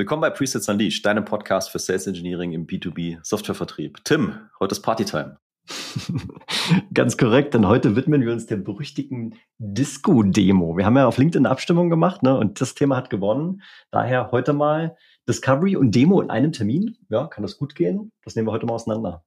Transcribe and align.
Willkommen 0.00 0.22
bei 0.22 0.30
Presets 0.30 0.66
Unleashed, 0.66 1.04
deinem 1.04 1.26
Podcast 1.26 1.68
für 1.68 1.78
Sales 1.78 2.06
Engineering 2.06 2.52
im 2.52 2.66
B2B 2.66 3.18
Softwarevertrieb. 3.22 4.02
Tim, 4.02 4.48
heute 4.58 4.72
ist 4.72 4.80
Partytime. 4.80 5.36
Ganz 6.94 7.18
korrekt, 7.18 7.52
denn 7.52 7.68
heute 7.68 7.96
widmen 7.96 8.22
wir 8.22 8.32
uns 8.32 8.46
der 8.46 8.56
berüchtigten 8.56 9.34
Disco-Demo. 9.58 10.78
Wir 10.78 10.86
haben 10.86 10.96
ja 10.96 11.06
auf 11.06 11.18
LinkedIn 11.18 11.44
eine 11.44 11.52
Abstimmung 11.52 11.90
gemacht 11.90 12.22
ne, 12.22 12.34
und 12.34 12.62
das 12.62 12.74
Thema 12.74 12.96
hat 12.96 13.10
gewonnen. 13.10 13.60
Daher 13.90 14.30
heute 14.32 14.54
mal 14.54 14.96
Discovery 15.28 15.76
und 15.76 15.94
Demo 15.94 16.22
in 16.22 16.30
einem 16.30 16.52
Termin. 16.52 16.96
Ja, 17.10 17.26
kann 17.26 17.42
das 17.42 17.58
gut 17.58 17.74
gehen? 17.74 18.10
Das 18.24 18.34
nehmen 18.36 18.48
wir 18.48 18.52
heute 18.52 18.64
mal 18.64 18.76
auseinander. 18.76 19.22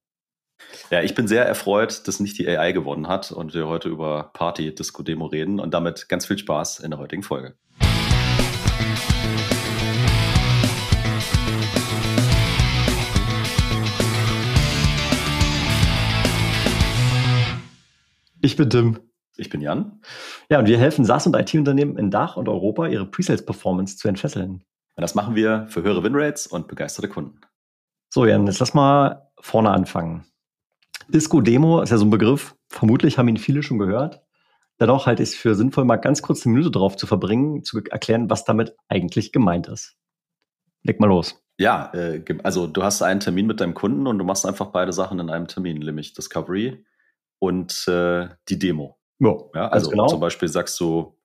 Ja, 0.90 1.04
ich 1.04 1.14
bin 1.14 1.28
sehr 1.28 1.46
erfreut, 1.46 2.08
dass 2.08 2.20
nicht 2.20 2.40
die 2.40 2.48
AI 2.48 2.71
gewonnen 2.71 3.08
hat 3.08 3.32
und 3.32 3.54
wir 3.54 3.68
heute 3.68 3.90
über 3.90 4.32
Party 4.34 4.74
Disco 4.74 5.04
Demo 5.04 5.28
reden 5.28 5.60
und 5.60 5.71
damit 5.71 6.10
ganz 6.10 6.26
viel 6.26 6.40
Spaß 6.40 6.80
in 6.80 6.90
der 6.90 7.00
heutigen 7.00 7.21
Folge. 7.21 7.54
Ich 18.43 18.57
bin 18.57 18.70
Tim. 18.70 18.99
Ich 19.38 19.49
bin 19.49 19.61
Jan. 19.61 20.02
Ja, 20.49 20.59
und 20.59 20.67
wir 20.67 20.77
helfen 20.77 21.05
SaaS 21.05 21.25
und 21.25 21.33
IT-Unternehmen 21.33 21.97
in 21.97 22.11
Dach 22.11 22.35
und 22.35 22.49
Europa, 22.49 22.88
ihre 22.88 23.05
Presales-Performance 23.05 23.95
zu 23.95 24.09
entfesseln. 24.09 24.66
Und 24.95 25.02
das 25.02 25.16
machen 25.16 25.35
wir 25.35 25.66
für 25.69 25.81
höhere 25.81 26.03
Winrates 26.03 26.47
und 26.47 26.67
begeisterte 26.67 27.07
Kunden. 27.07 27.39
So, 28.09 28.25
Jan, 28.25 28.45
jetzt 28.45 28.59
lass 28.59 28.73
mal 28.73 29.31
vorne 29.39 29.71
anfangen. 29.71 30.25
Disco-Demo 31.07 31.81
ist 31.83 31.91
ja 31.91 31.97
so 31.97 32.03
ein 32.03 32.09
Begriff. 32.09 32.53
Vermutlich 32.67 33.17
haben 33.17 33.29
ihn 33.29 33.38
viele 33.38 33.63
schon 33.63 33.79
gehört. 33.79 34.21
Dennoch 34.77 35.05
halte 35.05 35.23
ich 35.23 35.30
es 35.30 35.35
für 35.35 35.55
sinnvoll, 35.55 35.85
mal 35.85 35.95
ganz 35.95 36.21
kurz 36.21 36.45
eine 36.45 36.53
Minute 36.53 36.71
drauf 36.71 36.97
zu 36.97 37.07
verbringen, 37.07 37.63
zu 37.63 37.81
erklären, 37.81 38.30
was 38.30 38.44
damit 38.44 38.75
eigentlich 38.89 39.31
gemeint 39.31 39.67
ist. 39.67 39.95
Leg 40.81 40.99
mal 40.99 41.07
los. 41.07 41.41
Ja, 41.57 41.94
äh, 41.94 42.21
also 42.44 42.67
du 42.67 42.83
hast 42.83 43.03
einen 43.03 43.21
Termin 43.21 43.47
mit 43.47 43.61
deinem 43.61 43.73
Kunden 43.73 44.05
und 44.05 44.17
du 44.17 44.25
machst 44.25 44.45
einfach 44.45 44.67
beide 44.67 44.91
Sachen 44.91 45.19
in 45.19 45.30
einem 45.30 45.47
Termin, 45.47 45.80
nämlich 45.80 46.13
Discovery 46.13 46.83
und 47.44 47.89
äh, 47.89 48.30
die 48.47 48.58
Demo. 48.58 48.97
Ja, 49.19 49.36
ja 49.53 49.67
also 49.67 49.89
genau. 49.89 50.08
zum 50.08 50.22
Beispiel 50.22 50.47
sagst 50.47 50.80
du, 50.80 51.17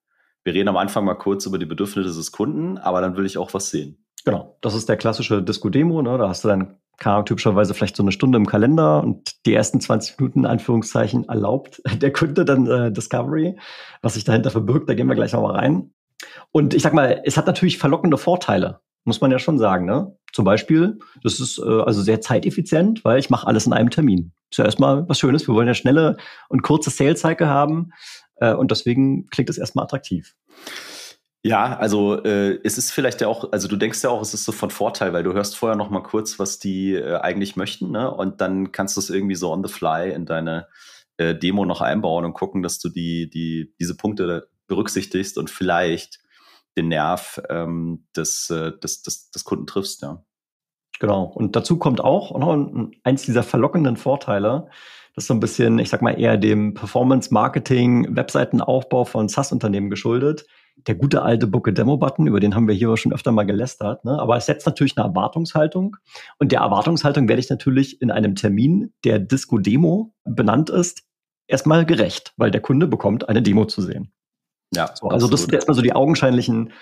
wir 0.43 0.53
reden 0.53 0.69
am 0.69 0.77
Anfang 0.77 1.05
mal 1.05 1.15
kurz 1.15 1.47
über 1.47 1.59
die 1.59 1.67
Bedürfnisse 1.67 2.09
des 2.09 2.33
Kunden, 2.33 2.77
aber 2.77 3.01
dann 3.01 3.17
will 3.17 3.25
ich 3.25 3.39
auch 3.39 3.55
was 3.55 3.71
sehen. 3.71 4.05
Genau, 4.25 4.59
das 4.61 4.75
ist 4.75 4.89
der 4.89 4.97
klassische 4.97 5.45
Disco-Demo. 5.45 6.03
Ne? 6.03 6.19
Da 6.19 6.29
hast 6.29 6.43
du 6.43 6.49
dann 6.49 6.81
keine 6.97 7.25
typischerweise 7.25 7.73
vielleicht 7.73 7.95
so 7.95 8.03
eine 8.03 8.11
Stunde 8.11 8.37
im 8.37 8.47
Kalender 8.47 9.05
und 9.05 9.47
die 9.47 9.55
ersten 9.55 9.81
20 9.81 10.19
Minuten, 10.19 10.45
Anführungszeichen, 10.45 11.29
erlaubt 11.29 11.81
der 12.03 12.13
Kunde 12.13 12.45
dann 12.45 12.67
äh, 12.67 12.91
Discovery. 12.91 13.57
Was 14.03 14.15
sich 14.15 14.25
dahinter 14.25 14.51
verbirgt, 14.51 14.89
da 14.89 14.95
gehen 14.95 15.07
wir 15.07 15.15
gleich 15.15 15.35
nochmal 15.35 15.55
rein. 15.55 15.93
Und 16.51 16.75
ich 16.75 16.83
sag 16.83 16.95
mal, 16.95 17.23
es 17.25 17.37
hat 17.37 17.47
natürlich 17.47 17.79
verlockende 17.79 18.19
Vorteile 18.19 18.81
muss 19.09 19.21
man 19.21 19.33
ja 19.33 19.41
schon 19.41 19.59
sagen. 19.59 19.87
Ne? 19.87 20.17
Zum 20.33 20.45
Beispiel, 20.45 20.99
das 21.25 21.41
ist 21.41 21.59
äh, 21.59 21.63
also 21.63 22.03
sehr 22.03 22.21
zeiteffizient, 22.21 23.05
weil 23.05 23.19
ich 23.19 23.31
mache 23.31 23.47
alles 23.47 23.67
in 23.67 23.73
einem 23.73 23.91
Termin. 23.91 24.33
Ist 24.51 24.59
ja 24.59 24.65
erstmal 24.65 25.09
was 25.09 25.19
Schönes. 25.19 25.49
Wir 25.49 25.55
wollen 25.55 25.67
ja 25.67 25.75
schnelle 25.75 26.19
und 26.49 26.63
kurze 26.63 26.91
Sales 26.91 27.21
Cycle 27.21 27.49
haben 27.49 27.91
äh, 28.37 28.55
und 28.55 28.71
deswegen 28.71 29.27
klingt 29.31 29.51
es 29.51 29.59
erstmal 29.59 29.85
attraktiv. 29.85 30.37
Ja, 31.43 31.79
also 31.79 32.23
äh, 32.25 32.59
es 32.65 32.79
ist 32.79 32.91
vielleicht 32.91 33.21
ja 33.21 33.29
auch, 33.29 33.53
also 33.53 33.69
du 33.69 33.77
denkst 33.77 34.03
ja 34.03 34.11
auch, 34.11 34.21
es 34.21 34.35
ist 34.35 34.45
so 34.45 34.53
von 34.53 34.71
Vorteil, 34.71 35.13
weil 35.13 35.23
du 35.23 35.33
hörst 35.33 35.57
vorher 35.57 35.77
noch 35.77 35.89
mal 35.89 36.03
kurz, 36.03 36.39
was 36.39 36.59
die 36.59 36.95
äh, 36.95 37.17
eigentlich 37.17 37.57
möchten, 37.57 37.91
ne? 37.91 38.11
Und 38.13 38.41
dann 38.41 38.73
kannst 38.73 38.97
du 38.97 39.01
es 39.01 39.09
irgendwie 39.09 39.37
so 39.37 39.53
on 39.53 39.65
the 39.65 39.73
fly 39.73 40.13
in 40.13 40.27
deine 40.27 40.67
äh, 41.17 41.35
Demo 41.35 41.65
noch 41.65 41.81
einbauen 41.81 42.25
und 42.25 42.35
gucken, 42.35 42.63
dass 42.63 42.79
du 42.81 42.89
die, 42.89 43.31
die, 43.31 43.73
diese 43.79 43.97
Punkte 43.97 44.49
berücksichtigst 44.67 45.39
und 45.39 45.49
vielleicht 45.49 46.19
den 46.77 46.89
Nerv 46.89 47.41
ähm, 47.49 48.07
des, 48.17 48.51
äh, 48.51 48.73
des, 48.79 49.03
des, 49.03 49.31
des 49.31 49.45
Kunden 49.45 49.67
triffst, 49.67 50.03
ja. 50.03 50.23
Genau. 51.01 51.25
Und 51.25 51.55
dazu 51.55 51.79
kommt 51.79 52.01
auch 52.01 52.37
noch 52.37 52.91
eins 53.05 53.23
dieser 53.23 53.45
verlockenden 53.45 53.97
Vorteile, 53.97 54.69
das 55.19 55.25
ist 55.25 55.29
so 55.29 55.35
ein 55.35 55.41
bisschen, 55.41 55.81
ich 55.81 55.89
sag 55.89 56.01
mal, 56.01 56.13
eher 56.13 56.37
dem 56.37 56.75
Performance-Marketing, 56.75 58.15
Webseitenaufbau 58.15 59.05
von 59.05 59.29
SaaS-Unternehmen 59.29 59.91
geschuldet. 59.91 60.47
Der 60.87 60.95
gute 60.95 61.23
alte 61.23 61.49
Booke 61.49 61.73
Demo-Button, 61.73 62.29
über 62.29 62.39
den 62.39 62.55
haben 62.55 62.69
wir 62.69 62.75
hier 62.77 62.97
schon 62.97 63.13
öfter 63.13 63.33
mal 63.33 63.43
gelästert, 63.43 64.05
ne? 64.05 64.17
aber 64.17 64.37
es 64.37 64.47
setzt 64.47 64.65
natürlich 64.65 64.97
eine 64.97 65.09
Erwartungshaltung. 65.09 65.97
Und 66.39 66.53
der 66.53 66.61
Erwartungshaltung 66.61 67.29
werde 67.29 67.41
ich 67.41 67.51
natürlich 67.51 68.01
in 68.01 68.13
einem 68.13 68.37
Termin, 68.37 68.93
der 69.05 69.19
Disco 69.19 69.59
Demo 69.59 70.15
benannt 70.25 70.71
ist, 70.71 71.03
erstmal 71.49 71.85
gerecht, 71.85 72.33
weil 72.37 72.53
der 72.53 72.61
Kunde 72.61 72.87
bekommt 72.87 73.29
eine 73.29 73.43
Demo 73.43 73.65
zu 73.65 73.83
sehen. 73.83 74.13
Ja, 74.75 74.95
so, 74.95 75.09
also 75.09 75.29
das 75.29 75.43
sind 75.43 75.55
erstmal 75.55 75.75
so 75.75 75.83
die 75.83 75.95
augenscheinlichen 75.95 76.73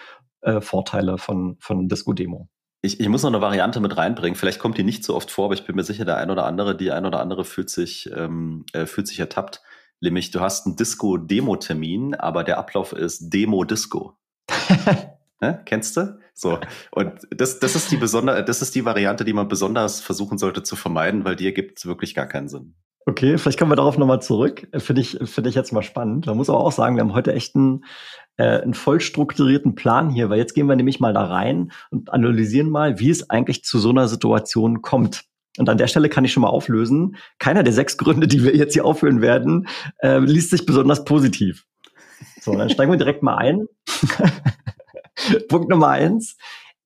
äh, 0.40 0.60
Vorteile 0.60 1.18
von, 1.18 1.56
von 1.60 1.88
Disco 1.88 2.12
Demo. 2.12 2.48
Ich, 2.82 3.00
ich 3.00 3.08
muss 3.08 3.22
noch 3.22 3.30
eine 3.30 3.40
Variante 3.40 3.80
mit 3.80 3.96
reinbringen. 3.96 4.36
Vielleicht 4.36 4.58
kommt 4.58 4.78
die 4.78 4.84
nicht 4.84 5.04
so 5.04 5.14
oft 5.14 5.30
vor, 5.30 5.46
aber 5.46 5.54
ich 5.54 5.64
bin 5.64 5.76
mir 5.76 5.82
sicher, 5.82 6.04
der 6.04 6.18
ein 6.18 6.30
oder 6.30 6.44
andere, 6.46 6.76
die 6.76 6.92
ein 6.92 7.06
oder 7.06 7.20
andere 7.20 7.44
fühlt 7.44 7.70
sich, 7.70 8.10
ähm, 8.14 8.64
äh, 8.72 8.86
fühlt 8.86 9.08
sich 9.08 9.18
ertappt. 9.18 9.62
Nämlich, 10.00 10.30
du 10.30 10.40
hast 10.40 10.66
einen 10.66 10.76
Disco-Demo-Termin, 10.76 12.14
aber 12.14 12.44
der 12.44 12.58
Ablauf 12.58 12.92
ist 12.92 13.30
Demo-Disco. 13.30 14.18
ne? 15.40 15.62
Kennst 15.64 15.96
du? 15.96 16.18
So. 16.34 16.60
Und 16.90 17.12
das, 17.30 17.58
das 17.60 17.74
ist 17.76 17.90
die 17.90 17.96
besonder, 17.96 18.42
das 18.42 18.60
ist 18.60 18.74
die 18.74 18.84
Variante, 18.84 19.24
die 19.24 19.32
man 19.32 19.48
besonders 19.48 20.00
versuchen 20.00 20.36
sollte 20.36 20.62
zu 20.62 20.76
vermeiden, 20.76 21.24
weil 21.24 21.34
die 21.34 21.46
ergibt 21.46 21.86
wirklich 21.86 22.14
gar 22.14 22.26
keinen 22.26 22.48
Sinn. 22.48 22.74
Okay, 23.08 23.38
vielleicht 23.38 23.56
kommen 23.56 23.70
wir 23.70 23.76
darauf 23.76 23.98
nochmal 23.98 24.20
zurück. 24.20 24.66
Finde 24.78 25.00
ich, 25.00 25.16
finde 25.22 25.48
ich 25.48 25.54
jetzt 25.54 25.72
mal 25.72 25.82
spannend. 25.82 26.26
Man 26.26 26.36
muss 26.36 26.50
aber 26.50 26.58
auch 26.58 26.72
sagen, 26.72 26.96
wir 26.96 27.02
haben 27.02 27.14
heute 27.14 27.32
echt 27.32 27.54
einen, 27.54 27.84
äh, 28.36 28.60
einen 28.60 28.74
voll 28.74 29.00
strukturierten 29.00 29.76
Plan 29.76 30.10
hier, 30.10 30.28
weil 30.28 30.38
jetzt 30.38 30.54
gehen 30.54 30.66
wir 30.66 30.74
nämlich 30.74 30.98
mal 30.98 31.14
da 31.14 31.24
rein 31.24 31.70
und 31.92 32.12
analysieren 32.12 32.68
mal, 32.68 32.98
wie 32.98 33.10
es 33.10 33.30
eigentlich 33.30 33.62
zu 33.62 33.78
so 33.78 33.90
einer 33.90 34.08
Situation 34.08 34.82
kommt. 34.82 35.22
Und 35.56 35.68
an 35.68 35.78
der 35.78 35.86
Stelle 35.86 36.08
kann 36.08 36.24
ich 36.24 36.32
schon 36.32 36.40
mal 36.40 36.48
auflösen. 36.48 37.16
Keiner 37.38 37.62
der 37.62 37.72
sechs 37.72 37.96
Gründe, 37.96 38.26
die 38.26 38.42
wir 38.42 38.56
jetzt 38.56 38.72
hier 38.72 38.84
aufführen 38.84 39.22
werden, 39.22 39.68
äh, 39.98 40.18
liest 40.18 40.50
sich 40.50 40.66
besonders 40.66 41.04
positiv. 41.04 41.64
So, 42.40 42.56
dann 42.56 42.70
steigen 42.70 42.90
wir 42.90 42.98
direkt 42.98 43.22
mal 43.22 43.36
ein. 43.36 43.68
Punkt 45.48 45.68
Nummer 45.68 45.90
eins 45.90 46.36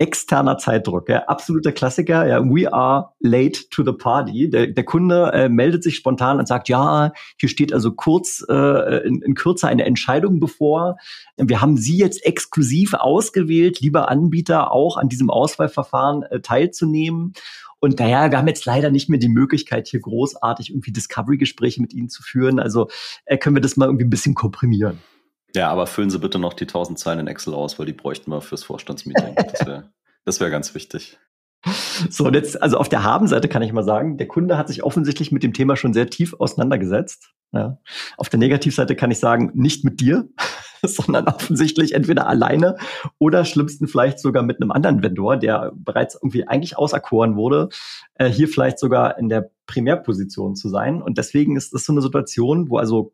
externer 0.00 0.56
Zeitdruck, 0.56 1.10
ja, 1.10 1.24
absoluter 1.26 1.72
Klassiker, 1.72 2.26
ja, 2.26 2.42
we 2.42 2.72
are 2.72 3.10
late 3.20 3.68
to 3.70 3.84
the 3.84 3.92
party. 3.92 4.48
Der, 4.48 4.66
der 4.68 4.84
Kunde 4.84 5.30
äh, 5.34 5.48
meldet 5.50 5.84
sich 5.84 5.94
spontan 5.94 6.38
und 6.38 6.48
sagt, 6.48 6.70
ja, 6.70 7.12
hier 7.38 7.48
steht 7.50 7.72
also 7.74 7.92
kurz 7.92 8.42
äh, 8.48 9.06
in, 9.06 9.20
in 9.20 9.34
Kürze 9.34 9.68
eine 9.68 9.84
Entscheidung 9.84 10.40
bevor. 10.40 10.96
Wir 11.36 11.60
haben 11.60 11.76
Sie 11.76 11.98
jetzt 11.98 12.24
exklusiv 12.24 12.94
ausgewählt, 12.94 13.80
lieber 13.80 14.08
Anbieter, 14.08 14.72
auch 14.72 14.96
an 14.96 15.10
diesem 15.10 15.28
Auswahlverfahren 15.28 16.22
äh, 16.22 16.40
teilzunehmen. 16.40 17.34
Und 17.78 17.98
naja, 17.98 18.30
wir 18.30 18.38
haben 18.38 18.48
jetzt 18.48 18.64
leider 18.64 18.90
nicht 18.90 19.10
mehr 19.10 19.18
die 19.18 19.28
Möglichkeit, 19.28 19.86
hier 19.86 20.00
großartig 20.00 20.70
irgendwie 20.70 20.92
Discovery-Gespräche 20.92 21.82
mit 21.82 21.92
Ihnen 21.92 22.08
zu 22.08 22.22
führen. 22.22 22.58
Also 22.58 22.88
äh, 23.26 23.36
können 23.36 23.56
wir 23.56 23.62
das 23.62 23.76
mal 23.76 23.86
irgendwie 23.86 24.04
ein 24.04 24.10
bisschen 24.10 24.34
komprimieren. 24.34 24.98
Ja, 25.54 25.70
aber 25.70 25.86
füllen 25.86 26.10
Sie 26.10 26.18
bitte 26.18 26.38
noch 26.38 26.54
die 26.54 26.64
1000 26.64 26.98
Zeilen 26.98 27.20
in 27.20 27.26
Excel 27.26 27.54
aus, 27.54 27.78
weil 27.78 27.86
die 27.86 27.92
bräuchten 27.92 28.30
wir 28.30 28.40
fürs 28.40 28.62
Vorstandsmeeting. 28.64 29.34
Das 29.34 29.66
wäre 29.66 29.90
wär 30.40 30.50
ganz 30.50 30.74
wichtig. 30.74 31.18
So, 32.08 32.24
und 32.24 32.34
jetzt, 32.34 32.62
also 32.62 32.78
auf 32.78 32.88
der 32.88 33.04
Habenseite 33.04 33.48
kann 33.48 33.62
ich 33.62 33.72
mal 33.72 33.84
sagen, 33.84 34.16
der 34.16 34.28
Kunde 34.28 34.56
hat 34.56 34.68
sich 34.68 34.82
offensichtlich 34.82 35.30
mit 35.30 35.42
dem 35.42 35.52
Thema 35.52 35.76
schon 35.76 35.92
sehr 35.92 36.08
tief 36.08 36.34
auseinandergesetzt. 36.38 37.32
Ja. 37.52 37.78
Auf 38.16 38.28
der 38.28 38.38
Negativseite 38.38 38.96
kann 38.96 39.10
ich 39.10 39.18
sagen, 39.18 39.50
nicht 39.54 39.84
mit 39.84 40.00
dir, 40.00 40.28
sondern 40.82 41.28
offensichtlich 41.28 41.94
entweder 41.94 42.26
alleine 42.26 42.76
oder 43.18 43.44
schlimmsten 43.44 43.88
vielleicht 43.88 44.20
sogar 44.20 44.42
mit 44.42 44.62
einem 44.62 44.70
anderen 44.70 45.02
Vendor, 45.02 45.36
der 45.36 45.72
bereits 45.74 46.14
irgendwie 46.14 46.48
eigentlich 46.48 46.78
auserkoren 46.78 47.36
wurde, 47.36 47.68
äh, 48.14 48.26
hier 48.26 48.48
vielleicht 48.48 48.78
sogar 48.78 49.18
in 49.18 49.28
der 49.28 49.50
Primärposition 49.66 50.56
zu 50.56 50.70
sein. 50.70 51.02
Und 51.02 51.18
deswegen 51.18 51.56
ist 51.56 51.74
das 51.74 51.84
so 51.84 51.92
eine 51.92 52.00
Situation, 52.00 52.70
wo 52.70 52.78
also 52.78 53.12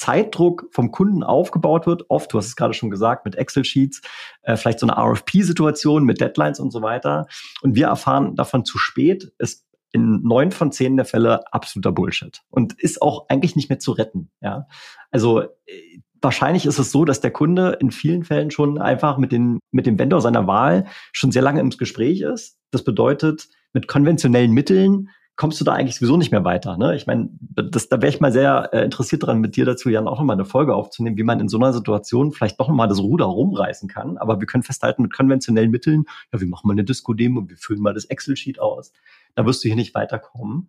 Zeitdruck 0.00 0.66
vom 0.70 0.92
Kunden 0.92 1.22
aufgebaut 1.22 1.86
wird, 1.86 2.06
oft, 2.08 2.32
du 2.32 2.38
hast 2.38 2.46
es 2.46 2.56
gerade 2.56 2.72
schon 2.72 2.90
gesagt, 2.90 3.26
mit 3.26 3.36
Excel-Sheets, 3.36 4.00
äh, 4.40 4.56
vielleicht 4.56 4.78
so 4.78 4.86
eine 4.86 4.96
RFP-Situation 4.96 6.04
mit 6.04 6.22
Deadlines 6.22 6.58
und 6.58 6.70
so 6.70 6.80
weiter. 6.80 7.26
Und 7.60 7.74
wir 7.74 7.88
erfahren 7.88 8.34
davon 8.34 8.64
zu 8.64 8.78
spät, 8.78 9.30
ist 9.36 9.66
in 9.92 10.22
neun 10.22 10.52
von 10.52 10.72
zehn 10.72 10.96
der 10.96 11.04
Fälle 11.04 11.52
absoluter 11.52 11.92
Bullshit 11.92 12.40
und 12.48 12.80
ist 12.80 13.02
auch 13.02 13.26
eigentlich 13.28 13.56
nicht 13.56 13.68
mehr 13.68 13.78
zu 13.78 13.92
retten. 13.92 14.30
Ja, 14.40 14.68
also 15.10 15.42
äh, 15.42 16.00
wahrscheinlich 16.22 16.64
ist 16.64 16.78
es 16.78 16.92
so, 16.92 17.04
dass 17.04 17.20
der 17.20 17.32
Kunde 17.32 17.76
in 17.78 17.90
vielen 17.90 18.24
Fällen 18.24 18.50
schon 18.50 18.78
einfach 18.78 19.18
mit, 19.18 19.32
den, 19.32 19.58
mit 19.70 19.84
dem 19.84 19.98
Vendor 19.98 20.22
seiner 20.22 20.46
Wahl 20.46 20.86
schon 21.12 21.30
sehr 21.30 21.42
lange 21.42 21.60
im 21.60 21.68
Gespräch 21.68 22.22
ist. 22.22 22.56
Das 22.70 22.84
bedeutet, 22.84 23.48
mit 23.74 23.86
konventionellen 23.86 24.52
Mitteln 24.52 25.10
kommst 25.40 25.58
du 25.58 25.64
da 25.64 25.72
eigentlich 25.72 25.96
sowieso 25.96 26.18
nicht 26.18 26.32
mehr 26.32 26.44
weiter. 26.44 26.76
Ne? 26.76 26.94
Ich 26.94 27.06
meine, 27.06 27.30
das, 27.40 27.88
da 27.88 28.02
wäre 28.02 28.10
ich 28.10 28.20
mal 28.20 28.30
sehr 28.30 28.68
äh, 28.74 28.84
interessiert 28.84 29.24
dran, 29.24 29.40
mit 29.40 29.56
dir 29.56 29.64
dazu, 29.64 29.88
Jan, 29.88 30.06
auch 30.06 30.18
nochmal 30.18 30.36
eine 30.36 30.44
Folge 30.44 30.74
aufzunehmen, 30.74 31.16
wie 31.16 31.22
man 31.22 31.40
in 31.40 31.48
so 31.48 31.56
einer 31.56 31.72
Situation 31.72 32.30
vielleicht 32.30 32.60
doch 32.60 32.68
nochmal 32.68 32.88
das 32.88 33.00
Ruder 33.00 33.24
rumreißen 33.24 33.88
kann. 33.88 34.18
Aber 34.18 34.38
wir 34.38 34.46
können 34.46 34.64
festhalten, 34.64 35.00
mit 35.00 35.14
konventionellen 35.14 35.70
Mitteln, 35.70 36.04
ja, 36.30 36.42
wir 36.42 36.46
machen 36.46 36.68
mal 36.68 36.74
eine 36.74 36.84
Disco-Demo, 36.84 37.48
wir 37.48 37.56
füllen 37.56 37.80
mal 37.80 37.94
das 37.94 38.04
Excel-Sheet 38.04 38.60
aus. 38.60 38.92
Da 39.34 39.46
wirst 39.46 39.64
du 39.64 39.68
hier 39.68 39.76
nicht 39.76 39.94
weiterkommen. 39.94 40.68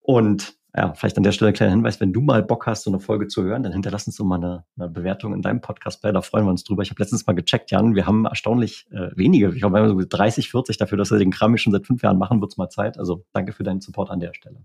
Und 0.00 0.54
ja, 0.76 0.94
vielleicht 0.94 1.16
an 1.16 1.22
der 1.24 1.32
Stelle 1.32 1.50
ein 1.50 1.54
kleiner 1.54 1.72
Hinweis, 1.72 2.00
wenn 2.00 2.12
du 2.12 2.20
mal 2.20 2.42
Bock 2.42 2.66
hast, 2.66 2.84
so 2.84 2.90
eine 2.90 3.00
Folge 3.00 3.26
zu 3.26 3.42
hören, 3.42 3.62
dann 3.62 3.72
hinterlass 3.72 4.06
uns 4.06 4.16
doch 4.16 4.24
mal 4.24 4.36
eine, 4.36 4.64
eine 4.78 4.88
Bewertung 4.88 5.34
in 5.34 5.42
deinem 5.42 5.60
Podcast-Player, 5.60 6.12
da 6.12 6.22
freuen 6.22 6.44
wir 6.44 6.50
uns 6.50 6.62
drüber. 6.62 6.82
Ich 6.82 6.90
habe 6.90 7.02
letztens 7.02 7.26
mal 7.26 7.32
gecheckt, 7.32 7.70
Jan, 7.70 7.94
wir 7.94 8.06
haben 8.06 8.24
erstaunlich 8.24 8.86
äh, 8.92 9.10
wenige, 9.16 9.48
ich 9.48 9.60
glaube, 9.60 9.76
wir 9.76 9.82
haben 9.82 10.00
so 10.00 10.06
30, 10.08 10.50
40 10.50 10.78
dafür, 10.78 10.96
dass 10.96 11.10
wir 11.10 11.18
den 11.18 11.30
Kram 11.32 11.56
schon 11.56 11.72
seit 11.72 11.86
fünf 11.86 12.02
Jahren 12.02 12.18
machen, 12.18 12.40
wird's 12.40 12.56
mal 12.56 12.68
Zeit. 12.68 12.98
Also 12.98 13.24
danke 13.32 13.52
für 13.52 13.64
deinen 13.64 13.80
Support 13.80 14.10
an 14.10 14.20
der 14.20 14.32
Stelle. 14.34 14.64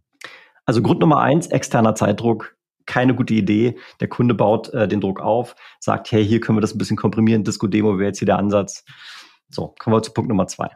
Also 0.66 0.82
Grund 0.82 1.00
Nummer 1.00 1.20
eins, 1.20 1.48
externer 1.48 1.96
Zeitdruck, 1.96 2.56
keine 2.86 3.16
gute 3.16 3.34
Idee. 3.34 3.78
Der 4.00 4.08
Kunde 4.08 4.36
baut 4.36 4.74
äh, 4.74 4.88
den 4.88 5.02
Druck 5.02 5.22
auf, 5.22 5.56
sagt, 5.80 6.12
hey, 6.12 6.26
hier 6.26 6.40
können 6.40 6.58
wir 6.58 6.62
das 6.62 6.76
ein 6.76 6.78
bisschen 6.78 6.98
komprimieren, 6.98 7.44
Disco-Demo 7.44 7.98
wäre 7.98 8.10
jetzt 8.10 8.20
hier 8.20 8.28
der 8.28 8.38
Ansatz. 8.38 8.86
So, 9.50 9.74
kommen 9.80 9.96
wir 9.96 10.04
zu 10.04 10.14
Punkt 10.14 10.30
Nummer 10.30 10.48
zwei. 10.48 10.70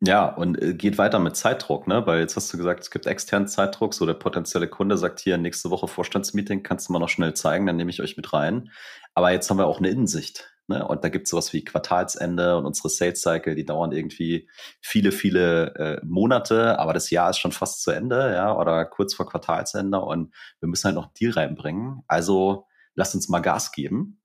Ja, 0.00 0.26
und 0.26 0.62
äh, 0.62 0.74
geht 0.74 0.96
weiter 0.96 1.18
mit 1.18 1.34
Zeitdruck, 1.36 1.88
ne? 1.88 2.06
Weil 2.06 2.20
jetzt 2.20 2.36
hast 2.36 2.52
du 2.52 2.56
gesagt, 2.56 2.80
es 2.80 2.90
gibt 2.90 3.06
externen 3.06 3.48
Zeitdruck. 3.48 3.94
So 3.94 4.06
der 4.06 4.14
potenzielle 4.14 4.68
Kunde 4.68 4.96
sagt 4.96 5.18
hier 5.20 5.38
nächste 5.38 5.70
Woche 5.70 5.88
Vorstandsmeeting, 5.88 6.62
kannst 6.62 6.88
du 6.88 6.92
mal 6.92 7.00
noch 7.00 7.08
schnell 7.08 7.34
zeigen, 7.34 7.66
dann 7.66 7.76
nehme 7.76 7.90
ich 7.90 8.00
euch 8.00 8.16
mit 8.16 8.32
rein. 8.32 8.70
Aber 9.14 9.32
jetzt 9.32 9.50
haben 9.50 9.58
wir 9.58 9.66
auch 9.66 9.78
eine 9.78 9.88
Innensicht. 9.90 10.54
Ne? 10.68 10.86
Und 10.86 11.02
da 11.02 11.08
gibt 11.08 11.24
es 11.26 11.30
sowas 11.30 11.52
wie 11.52 11.64
Quartalsende 11.64 12.56
und 12.56 12.66
unsere 12.66 12.90
Sales 12.90 13.22
Cycle, 13.22 13.56
die 13.56 13.64
dauern 13.64 13.90
irgendwie 13.90 14.48
viele, 14.80 15.10
viele 15.10 15.74
äh, 15.74 16.00
Monate, 16.04 16.78
aber 16.78 16.92
das 16.92 17.10
Jahr 17.10 17.30
ist 17.30 17.38
schon 17.38 17.52
fast 17.52 17.82
zu 17.82 17.90
Ende, 17.90 18.34
ja, 18.34 18.54
oder 18.56 18.84
kurz 18.84 19.14
vor 19.14 19.26
Quartalsende 19.26 19.98
und 19.98 20.34
wir 20.60 20.68
müssen 20.68 20.84
halt 20.84 20.94
noch 20.94 21.12
Deal 21.14 21.32
reinbringen. 21.32 22.02
Also 22.06 22.66
lasst 22.94 23.14
uns 23.14 23.28
mal 23.30 23.40
Gas 23.40 23.72
geben 23.72 24.17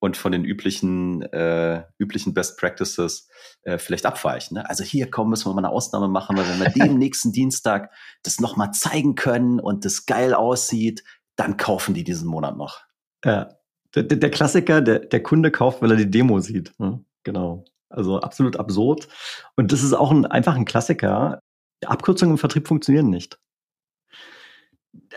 und 0.00 0.16
von 0.16 0.32
den 0.32 0.44
üblichen, 0.44 1.22
äh, 1.22 1.84
üblichen 1.98 2.34
Best 2.34 2.58
Practices 2.58 3.28
äh, 3.62 3.78
vielleicht 3.78 4.06
abweichen. 4.06 4.54
Ne? 4.54 4.68
Also 4.68 4.84
hier 4.84 5.10
kommen, 5.10 5.30
müssen 5.30 5.46
wir 5.46 5.54
mal 5.54 5.64
eine 5.64 5.72
Ausnahme 5.72 6.08
machen, 6.08 6.36
weil 6.36 6.48
wenn 6.48 6.60
wir 6.60 6.68
dem 6.86 6.98
nächsten 6.98 7.32
Dienstag 7.32 7.90
das 8.22 8.40
nochmal 8.40 8.70
zeigen 8.72 9.14
können 9.14 9.60
und 9.60 9.84
das 9.84 10.06
geil 10.06 10.34
aussieht, 10.34 11.02
dann 11.36 11.56
kaufen 11.56 11.94
die 11.94 12.04
diesen 12.04 12.28
Monat 12.28 12.56
noch. 12.56 12.80
Ja, 13.24 13.58
der, 13.94 14.04
der 14.04 14.30
Klassiker, 14.30 14.80
der, 14.80 15.00
der 15.00 15.22
Kunde 15.22 15.50
kauft, 15.50 15.82
weil 15.82 15.90
er 15.90 15.96
die 15.96 16.10
Demo 16.10 16.40
sieht. 16.40 16.72
Hm? 16.78 17.04
Genau. 17.24 17.64
Also 17.88 18.20
absolut 18.20 18.56
absurd. 18.58 19.08
Und 19.56 19.72
das 19.72 19.82
ist 19.82 19.94
auch 19.94 20.10
ein, 20.10 20.26
einfach 20.26 20.54
ein 20.54 20.64
Klassiker. 20.64 21.40
Abkürzungen 21.84 22.34
im 22.34 22.38
Vertrieb 22.38 22.68
funktionieren 22.68 23.08
nicht. 23.08 23.38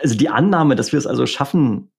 Also 0.00 0.16
die 0.16 0.28
Annahme, 0.28 0.74
dass 0.74 0.92
wir 0.92 0.98
es 0.98 1.06
also 1.06 1.26
schaffen, 1.26 1.92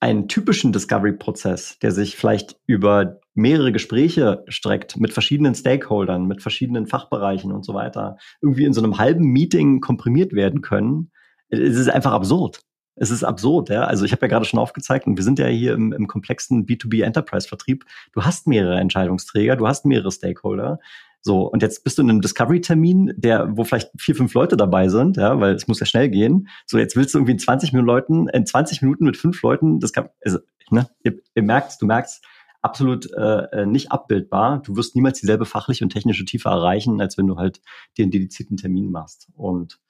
einen 0.00 0.28
typischen 0.28 0.72
Discovery-Prozess, 0.72 1.78
der 1.80 1.90
sich 1.90 2.16
vielleicht 2.16 2.56
über 2.66 3.20
mehrere 3.34 3.72
Gespräche 3.72 4.44
streckt 4.48 4.98
mit 4.98 5.12
verschiedenen 5.12 5.54
Stakeholdern, 5.54 6.26
mit 6.26 6.42
verschiedenen 6.42 6.86
Fachbereichen 6.86 7.52
und 7.52 7.64
so 7.64 7.74
weiter, 7.74 8.18
irgendwie 8.40 8.64
in 8.64 8.72
so 8.72 8.82
einem 8.82 8.98
halben 8.98 9.24
Meeting 9.24 9.80
komprimiert 9.80 10.32
werden 10.32 10.60
können, 10.60 11.10
es 11.48 11.76
ist 11.76 11.88
einfach 11.88 12.12
absurd. 12.12 12.60
Es 12.98 13.10
ist 13.10 13.24
absurd, 13.24 13.68
ja. 13.68 13.84
Also 13.84 14.04
ich 14.04 14.12
habe 14.12 14.22
ja 14.22 14.28
gerade 14.28 14.46
schon 14.46 14.58
aufgezeigt, 14.58 15.06
und 15.06 15.16
wir 15.16 15.24
sind 15.24 15.38
ja 15.38 15.46
hier 15.46 15.74
im, 15.74 15.92
im 15.92 16.06
komplexen 16.06 16.66
B2B 16.66 17.02
Enterprise-Vertrieb. 17.02 17.84
Du 18.12 18.22
hast 18.22 18.46
mehrere 18.46 18.80
Entscheidungsträger, 18.80 19.56
du 19.56 19.66
hast 19.66 19.84
mehrere 19.84 20.10
Stakeholder. 20.10 20.80
So, 21.26 21.40
und 21.50 21.60
jetzt 21.60 21.82
bist 21.82 21.98
du 21.98 22.02
in 22.02 22.10
einem 22.10 22.20
Discovery-Termin, 22.20 23.14
der, 23.16 23.48
wo 23.56 23.64
vielleicht 23.64 23.90
vier, 23.98 24.14
fünf 24.14 24.32
Leute 24.34 24.56
dabei 24.56 24.88
sind, 24.88 25.16
ja, 25.16 25.40
weil 25.40 25.56
es 25.56 25.66
muss 25.66 25.80
ja 25.80 25.86
schnell 25.86 26.08
gehen. 26.08 26.46
So, 26.66 26.78
jetzt 26.78 26.94
willst 26.94 27.12
du 27.12 27.18
irgendwie 27.18 27.32
in 27.32 27.40
20 27.40 27.72
Minuten 27.72 27.86
Leuten, 27.88 28.28
in 28.28 28.46
20 28.46 28.80
Minuten 28.82 29.04
mit 29.06 29.16
fünf 29.16 29.42
Leuten, 29.42 29.80
das 29.80 29.92
kann, 29.92 30.08
also, 30.24 30.38
ne, 30.70 30.88
ihr, 31.02 31.18
ihr 31.34 31.42
merkt, 31.42 31.82
du 31.82 31.86
merkst, 31.86 32.24
absolut 32.62 33.12
äh, 33.12 33.62
äh, 33.62 33.66
nicht 33.66 33.90
abbildbar. 33.90 34.62
Du 34.62 34.76
wirst 34.76 34.94
niemals 34.94 35.18
dieselbe 35.18 35.46
fachliche 35.46 35.82
und 35.82 35.90
technische 35.90 36.24
Tiefe 36.24 36.48
erreichen, 36.48 37.00
als 37.00 37.18
wenn 37.18 37.26
du 37.26 37.36
halt 37.38 37.60
einen 37.98 38.12
dedizierten 38.12 38.56
Termin 38.56 38.92
machst. 38.92 39.26
Und 39.34 39.80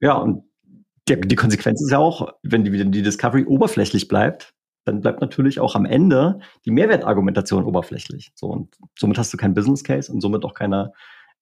ja, 0.00 0.14
und 0.14 0.42
die, 1.08 1.20
die 1.20 1.36
Konsequenz 1.36 1.80
ist 1.80 1.92
ja 1.92 1.98
auch, 1.98 2.32
wenn 2.42 2.64
die, 2.64 2.90
die 2.90 3.02
Discovery 3.02 3.44
oberflächlich 3.44 4.08
bleibt, 4.08 4.54
dann 4.90 5.00
bleibt 5.00 5.20
natürlich 5.20 5.60
auch 5.60 5.76
am 5.76 5.84
Ende 5.84 6.40
die 6.64 6.72
Mehrwertargumentation 6.72 7.64
oberflächlich. 7.64 8.32
So, 8.34 8.48
und 8.48 8.76
somit 8.98 9.18
hast 9.18 9.32
du 9.32 9.36
keinen 9.36 9.54
Business 9.54 9.84
Case 9.84 10.12
und 10.12 10.20
somit 10.20 10.44
auch 10.44 10.54
keine 10.54 10.92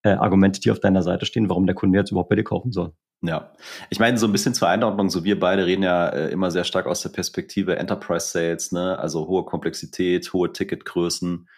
äh, 0.02 0.10
Argumente, 0.10 0.60
die 0.60 0.70
auf 0.70 0.80
deiner 0.80 1.02
Seite 1.02 1.24
stehen, 1.24 1.48
warum 1.48 1.66
der 1.66 1.74
Kunde 1.74 1.98
jetzt 1.98 2.10
überhaupt 2.10 2.28
bei 2.28 2.36
dir 2.36 2.44
kaufen 2.44 2.72
soll. 2.72 2.92
Ja, 3.22 3.52
ich 3.90 3.98
meine, 3.98 4.18
so 4.18 4.26
ein 4.26 4.32
bisschen 4.32 4.54
zur 4.54 4.68
Einordnung, 4.68 5.10
so 5.10 5.24
wir 5.24 5.40
beide 5.40 5.66
reden 5.66 5.82
ja 5.82 6.08
äh, 6.08 6.30
immer 6.30 6.50
sehr 6.50 6.64
stark 6.64 6.86
aus 6.86 7.00
der 7.00 7.08
Perspektive 7.08 7.76
Enterprise 7.76 8.28
Sales, 8.28 8.70
ne? 8.70 8.98
also 8.98 9.26
hohe 9.26 9.44
Komplexität, 9.44 10.32
hohe 10.32 10.52
Ticketgrößen 10.52 11.48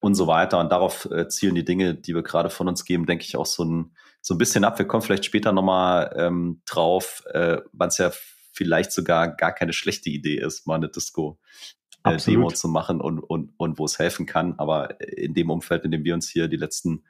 und 0.00 0.14
so 0.14 0.26
weiter. 0.26 0.60
Und 0.60 0.70
darauf 0.70 1.08
äh, 1.10 1.28
zielen 1.28 1.54
die 1.54 1.64
Dinge, 1.64 1.94
die 1.94 2.14
wir 2.14 2.22
gerade 2.22 2.50
von 2.50 2.68
uns 2.68 2.84
geben, 2.84 3.06
denke 3.06 3.24
ich, 3.24 3.36
auch 3.36 3.46
so 3.46 3.64
ein, 3.64 3.96
so 4.20 4.34
ein 4.34 4.38
bisschen 4.38 4.64
ab. 4.64 4.78
Wir 4.78 4.86
kommen 4.86 5.02
vielleicht 5.02 5.24
später 5.24 5.52
nochmal 5.52 6.14
ähm, 6.16 6.60
drauf, 6.66 7.24
äh, 7.32 7.58
wann 7.72 7.88
es 7.88 7.98
ja 7.98 8.12
vielleicht 8.58 8.90
sogar 8.92 9.28
gar 9.28 9.52
keine 9.52 9.72
schlechte 9.72 10.10
Idee 10.10 10.38
ist, 10.38 10.66
mal 10.66 10.74
eine 10.74 10.88
Disco-Demo 10.88 12.50
äh, 12.50 12.54
zu 12.54 12.68
machen 12.68 13.00
und, 13.00 13.20
und, 13.20 13.52
und 13.56 13.78
wo 13.78 13.84
es 13.84 14.00
helfen 14.00 14.26
kann. 14.26 14.54
Aber 14.58 15.00
in 15.00 15.32
dem 15.32 15.48
Umfeld, 15.48 15.84
in 15.84 15.92
dem 15.92 16.04
wir 16.04 16.14
uns 16.14 16.28
hier 16.28 16.48
die 16.48 16.56
letzten 16.56 17.04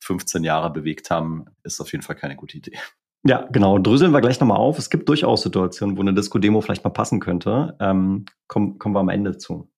15 0.00 0.42
Jahre 0.44 0.72
bewegt 0.72 1.10
haben, 1.10 1.44
ist 1.62 1.80
auf 1.80 1.92
jeden 1.92 2.02
Fall 2.02 2.16
keine 2.16 2.36
gute 2.36 2.56
Idee. 2.56 2.78
Ja, 3.22 3.46
genau. 3.52 3.78
Dröseln 3.78 4.12
wir 4.12 4.22
gleich 4.22 4.40
nochmal 4.40 4.56
auf. 4.56 4.78
Es 4.78 4.88
gibt 4.88 5.08
durchaus 5.08 5.42
Situationen, 5.42 5.96
wo 5.98 6.00
eine 6.00 6.14
Disco-Demo 6.14 6.62
vielleicht 6.62 6.84
mal 6.84 6.90
passen 6.90 7.20
könnte. 7.20 7.76
Ähm, 7.80 8.24
kommen, 8.48 8.78
kommen 8.78 8.94
wir 8.94 9.00
am 9.00 9.10
Ende 9.10 9.36
zu. 9.36 9.70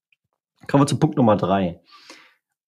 Kommen 0.68 0.82
wir 0.82 0.86
zu 0.86 0.98
Punkt 0.98 1.16
Nummer 1.16 1.36
drei. 1.36 1.80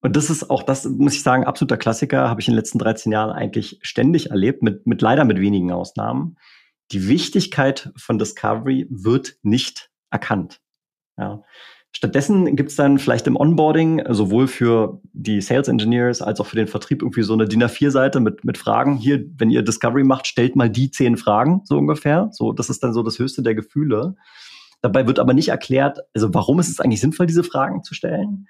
Und 0.01 0.15
das 0.17 0.29
ist 0.29 0.49
auch, 0.49 0.63
das 0.63 0.85
muss 0.85 1.15
ich 1.15 1.23
sagen, 1.23 1.45
absoluter 1.45 1.77
Klassiker, 1.77 2.29
habe 2.29 2.41
ich 2.41 2.47
in 2.47 2.53
den 2.53 2.59
letzten 2.59 2.79
13 2.79 3.11
Jahren 3.11 3.31
eigentlich 3.31 3.79
ständig 3.81 4.31
erlebt, 4.31 4.63
mit, 4.63 4.85
mit 4.85 5.01
leider 5.01 5.25
mit 5.25 5.39
wenigen 5.39 5.71
Ausnahmen 5.71 6.37
die 6.91 7.07
Wichtigkeit 7.07 7.91
von 7.95 8.17
Discovery 8.17 8.87
wird 8.89 9.35
nicht 9.43 9.89
erkannt. 10.09 10.61
Ja. 11.17 11.43
Stattdessen 11.91 12.55
gibt 12.55 12.69
es 12.69 12.75
dann 12.75 12.99
vielleicht 12.99 13.25
im 13.25 13.35
Onboarding 13.35 14.03
sowohl 14.09 14.47
für 14.47 15.01
die 15.11 15.41
Sales 15.41 15.67
Engineers 15.67 16.21
als 16.21 16.39
auch 16.39 16.45
für 16.45 16.55
den 16.55 16.67
Vertrieb 16.67 17.01
irgendwie 17.01 17.23
so 17.23 17.33
eine 17.33 17.47
DIN 17.47 17.63
A4-Seite 17.63 18.19
mit, 18.19 18.45
mit 18.45 18.59
Fragen. 18.59 18.95
Hier, 18.95 19.25
wenn 19.37 19.49
ihr 19.49 19.63
Discovery 19.63 20.03
macht, 20.03 20.27
stellt 20.27 20.55
mal 20.55 20.69
die 20.69 20.91
zehn 20.91 21.17
Fragen, 21.17 21.61
so 21.63 21.77
ungefähr. 21.77 22.29
So, 22.31 22.53
das 22.53 22.69
ist 22.69 22.83
dann 22.83 22.93
so 22.93 23.01
das 23.01 23.17
höchste 23.17 23.41
der 23.41 23.55
Gefühle. 23.55 24.15
Dabei 24.81 25.07
wird 25.07 25.19
aber 25.19 25.33
nicht 25.33 25.49
erklärt, 25.49 25.99
also 26.13 26.33
warum 26.33 26.59
ist 26.59 26.69
es 26.69 26.79
eigentlich 26.79 27.01
sinnvoll, 27.01 27.25
diese 27.25 27.43
Fragen 27.43 27.83
zu 27.83 27.93
stellen? 27.93 28.47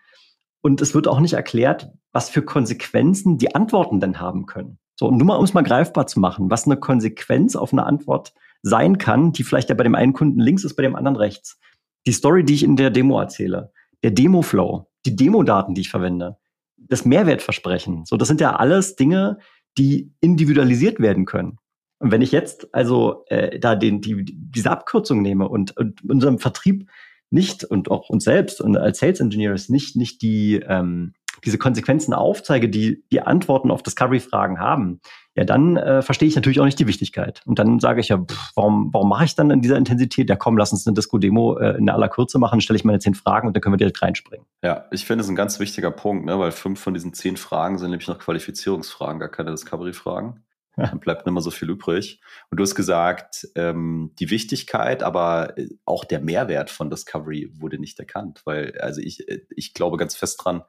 Und 0.62 0.82
es 0.82 0.94
wird 0.94 1.08
auch 1.08 1.22
nicht 1.22 1.34
erklärt, 1.34 1.90
was 2.12 2.30
für 2.30 2.42
Konsequenzen 2.42 3.38
die 3.38 3.56
Antworten 3.56 4.02
denn 4.02 4.20
haben 4.20 4.46
können. 4.46 4.78
So, 5.00 5.08
und 5.08 5.16
nur 5.16 5.28
mal, 5.28 5.38
um 5.38 5.46
es 5.46 5.54
mal 5.54 5.62
greifbar 5.62 6.08
zu 6.08 6.20
machen, 6.20 6.52
was 6.52 6.66
eine 6.66 6.76
Konsequenz 6.76 7.56
auf 7.56 7.72
eine 7.72 7.86
Antwort 7.86 8.34
sein 8.64 8.98
kann, 8.98 9.32
die 9.32 9.44
vielleicht 9.44 9.70
ja 9.70 9.76
bei 9.76 9.86
dem 9.86 9.96
einen 9.96 10.12
Kunden 10.12 10.42
links 10.42 10.66
ist, 10.66 10.76
bei 10.76 10.84
dem 10.84 10.98
anderen 10.98 11.16
rechts. 11.16 11.58
Die 12.06 12.12
Story, 12.12 12.44
die 12.44 12.56
ich 12.56 12.64
in 12.64 12.76
der 12.76 12.90
Demo 12.90 13.18
erzähle, 13.18 13.72
der 14.04 14.12
Demo-Flow, 14.12 14.90
die 15.06 15.16
Demo-Daten, 15.16 15.74
die 15.74 15.80
ich 15.80 15.90
verwende, 15.90 16.36
das 16.76 17.06
Mehrwertversprechen. 17.06 18.04
So, 18.04 18.18
das 18.18 18.28
sind 18.28 18.42
ja 18.42 18.58
alles 18.58 18.98
Dinge, 18.98 19.38
die 19.78 20.12
individualisiert 20.20 21.00
werden 21.00 21.24
können. 21.24 21.60
Und 22.00 22.12
wenn 22.12 22.22
ich 22.22 22.34
jetzt 22.34 22.76
also 22.76 23.24
äh, 23.28 23.58
da 23.58 23.78
den, 23.78 24.02
die, 24.02 24.26
diese 24.26 24.70
Abkürzung 24.70 25.22
nehme 25.22 25.48
und, 25.48 25.78
und 25.78 26.04
unserem 26.04 26.40
Vertrieb 26.40 26.90
nicht 27.30 27.64
und 27.64 27.90
auch 27.90 28.10
uns 28.10 28.26
selbst 28.26 28.60
und 28.60 28.76
als 28.76 29.00
Sales 29.00 29.22
Engineers 29.22 29.70
nicht, 29.70 29.96
nicht 29.96 30.22
die, 30.22 30.56
ähm, 30.56 31.14
diese 31.46 31.58
Konsequenzen 31.58 32.14
aufzeige, 32.14 32.70
die 32.70 33.04
die 33.12 33.22
Antworten 33.22 33.72
auf 33.72 33.84
Discovery-Fragen 33.84 34.60
haben, 34.60 35.02
ja, 35.36 35.46
dann 35.46 35.78
äh, 35.78 36.02
verstehe 36.02 36.28
ich 36.28 36.36
natürlich 36.36 36.60
auch 36.60 36.66
nicht 36.66 36.80
die 36.80 36.88
Wichtigkeit. 36.88 37.42
Und 37.46 37.60
dann 37.60 37.80
sage 37.80 38.02
ich 38.02 38.10
ja, 38.10 38.18
pff, 38.18 38.52
warum, 38.56 38.90
warum 38.92 39.08
mache 39.10 39.26
ich 39.26 39.36
dann 39.36 39.52
in 39.52 39.62
dieser 39.62 39.78
Intensität? 39.78 40.30
Ja, 40.30 40.36
komm, 40.36 40.58
lass 40.58 40.74
uns 40.74 40.86
eine 40.86 40.96
Disco-Demo 40.96 41.58
äh, 41.58 41.78
in 41.78 41.90
aller 41.90 42.10
Kürze 42.10 42.40
machen, 42.40 42.60
stelle 42.60 42.78
ich 42.78 42.84
meine 42.84 43.00
zehn 43.00 43.14
Fragen 43.14 43.48
und 43.48 43.56
dann 43.56 43.62
können 43.62 43.74
wir 43.74 43.78
direkt 43.78 44.02
reinspringen. 44.02 44.46
Ja, 44.64 44.86
ich 44.92 45.06
finde 45.06 45.24
es 45.24 45.30
ein 45.30 45.36
ganz 45.36 45.60
wichtiger 45.60 45.92
Punkt, 45.92 46.26
ne, 46.26 46.38
weil 46.40 46.52
fünf 46.52 46.80
von 46.80 46.94
diesen 46.94 47.14
zehn 47.14 47.38
Fragen 47.38 47.78
sind 47.78 47.92
nämlich 47.92 48.08
noch 48.08 48.20
Qualifizierungsfragen, 48.20 49.20
gar 49.20 49.30
keine 49.30 49.52
Discovery-Fragen. 49.52 50.44
Dann 50.76 51.00
bleibt 51.00 51.26
nicht 51.26 51.34
mehr 51.34 51.42
so 51.42 51.52
viel 51.52 51.70
übrig. 51.70 52.22
Und 52.50 52.60
du 52.60 52.64
hast 52.64 52.76
gesagt, 52.76 53.48
ähm, 53.56 54.12
die 54.20 54.30
Wichtigkeit, 54.30 55.04
aber 55.04 55.58
äh, 55.58 55.70
auch 55.86 56.06
der 56.06 56.22
Mehrwert 56.22 56.70
von 56.70 56.90
Discovery 56.90 57.52
wurde 57.54 57.80
nicht 57.80 58.00
erkannt, 58.00 58.42
weil 58.46 58.78
also 58.80 59.02
ich, 59.02 59.28
äh, 59.28 59.42
ich 59.56 59.74
glaube 59.74 59.98
ganz 59.98 60.16
fest 60.16 60.42
dran, 60.44 60.64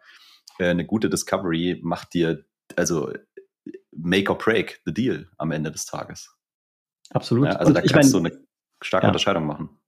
eine 0.58 0.86
gute 0.86 1.08
Discovery 1.08 1.80
macht 1.82 2.14
dir, 2.14 2.44
also 2.76 3.12
make 3.92 4.30
or 4.30 4.38
break 4.38 4.80
the 4.84 4.92
deal 4.92 5.28
am 5.38 5.52
Ende 5.52 5.70
des 5.70 5.86
Tages. 5.86 6.30
Absolut. 7.10 7.46
Ja, 7.46 7.52
also 7.52 7.68
und 7.68 7.74
da 7.74 7.80
kannst 7.80 8.12
mein, 8.14 8.24
du 8.24 8.28
eine 8.28 8.44
starke 8.82 9.06
ja. 9.06 9.08
Unterscheidung 9.10 9.46
machen. 9.46 9.80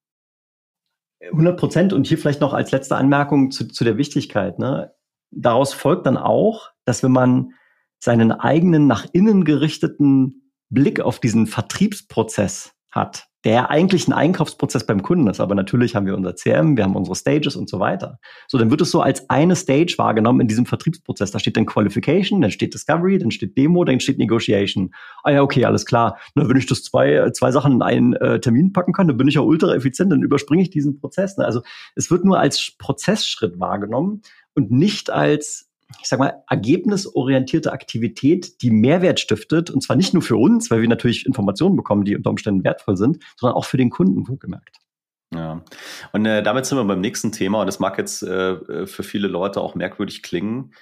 100 1.30 1.58
Prozent. 1.58 1.92
Und 1.92 2.06
hier 2.06 2.18
vielleicht 2.18 2.40
noch 2.40 2.52
als 2.52 2.72
letzte 2.72 2.96
Anmerkung 2.96 3.50
zu, 3.50 3.68
zu 3.68 3.84
der 3.84 3.96
Wichtigkeit. 3.96 4.58
Ne? 4.58 4.94
Daraus 5.30 5.72
folgt 5.72 6.06
dann 6.06 6.16
auch, 6.16 6.70
dass 6.84 7.02
wenn 7.02 7.12
man 7.12 7.52
seinen 7.98 8.32
eigenen 8.32 8.86
nach 8.86 9.06
innen 9.12 9.44
gerichteten 9.44 10.50
Blick 10.70 11.00
auf 11.00 11.20
diesen 11.20 11.46
Vertriebsprozess 11.46 12.74
hat, 12.90 13.28
der 13.44 13.70
eigentlich 13.70 14.06
ein 14.06 14.12
Einkaufsprozess 14.12 14.86
beim 14.86 15.02
Kunden 15.02 15.26
ist. 15.28 15.40
Aber 15.40 15.54
natürlich 15.54 15.96
haben 15.96 16.06
wir 16.06 16.16
unser 16.16 16.36
CM, 16.36 16.76
wir 16.76 16.84
haben 16.84 16.94
unsere 16.94 17.16
Stages 17.16 17.56
und 17.56 17.68
so 17.68 17.80
weiter. 17.80 18.18
So, 18.46 18.58
dann 18.58 18.70
wird 18.70 18.80
es 18.80 18.90
so 18.90 19.00
als 19.00 19.28
eine 19.28 19.56
Stage 19.56 19.94
wahrgenommen 19.98 20.40
in 20.40 20.48
diesem 20.48 20.66
Vertriebsprozess. 20.66 21.32
Da 21.32 21.38
steht 21.38 21.56
dann 21.56 21.66
Qualification, 21.66 22.40
dann 22.40 22.50
steht 22.52 22.74
Discovery, 22.74 23.18
dann 23.18 23.30
steht 23.30 23.56
Demo, 23.56 23.84
dann 23.84 24.00
steht 24.00 24.18
Negotiation. 24.18 24.94
Ah 25.24 25.32
ja, 25.32 25.42
okay, 25.42 25.64
alles 25.64 25.86
klar. 25.86 26.18
Na, 26.34 26.48
wenn 26.48 26.56
ich 26.56 26.66
das 26.66 26.84
zwei, 26.84 27.30
zwei 27.32 27.50
Sachen 27.50 27.72
in 27.72 27.82
einen 27.82 28.12
äh, 28.14 28.40
Termin 28.40 28.72
packen 28.72 28.92
kann, 28.92 29.08
dann 29.08 29.16
bin 29.16 29.28
ich 29.28 29.34
ja 29.34 29.40
ultra 29.40 29.74
effizient, 29.74 30.12
dann 30.12 30.22
überspringe 30.22 30.62
ich 30.62 30.70
diesen 30.70 31.00
Prozess. 31.00 31.36
Ne? 31.36 31.44
Also 31.44 31.62
es 31.96 32.10
wird 32.10 32.24
nur 32.24 32.38
als 32.38 32.72
Prozessschritt 32.78 33.58
wahrgenommen 33.58 34.22
und 34.54 34.70
nicht 34.70 35.10
als 35.10 35.71
ich 36.00 36.08
sag 36.08 36.18
mal, 36.18 36.42
ergebnisorientierte 36.48 37.72
Aktivität, 37.72 38.62
die 38.62 38.70
Mehrwert 38.70 39.20
stiftet, 39.20 39.70
und 39.70 39.82
zwar 39.82 39.96
nicht 39.96 40.14
nur 40.14 40.22
für 40.22 40.36
uns, 40.36 40.70
weil 40.70 40.80
wir 40.80 40.88
natürlich 40.88 41.26
Informationen 41.26 41.76
bekommen, 41.76 42.04
die 42.04 42.16
unter 42.16 42.30
Umständen 42.30 42.64
wertvoll 42.64 42.96
sind, 42.96 43.22
sondern 43.36 43.56
auch 43.56 43.64
für 43.64 43.76
den 43.76 43.90
Kunden, 43.90 44.28
wohlgemerkt. 44.28 44.78
Ja, 45.34 45.64
und 46.12 46.26
äh, 46.26 46.42
damit 46.42 46.66
sind 46.66 46.78
wir 46.78 46.84
beim 46.84 47.00
nächsten 47.00 47.32
Thema, 47.32 47.60
und 47.60 47.66
das 47.66 47.78
mag 47.78 47.96
jetzt 47.98 48.22
äh, 48.22 48.86
für 48.86 49.02
viele 49.02 49.28
Leute 49.28 49.60
auch 49.60 49.74
merkwürdig 49.74 50.22
klingen, 50.22 50.72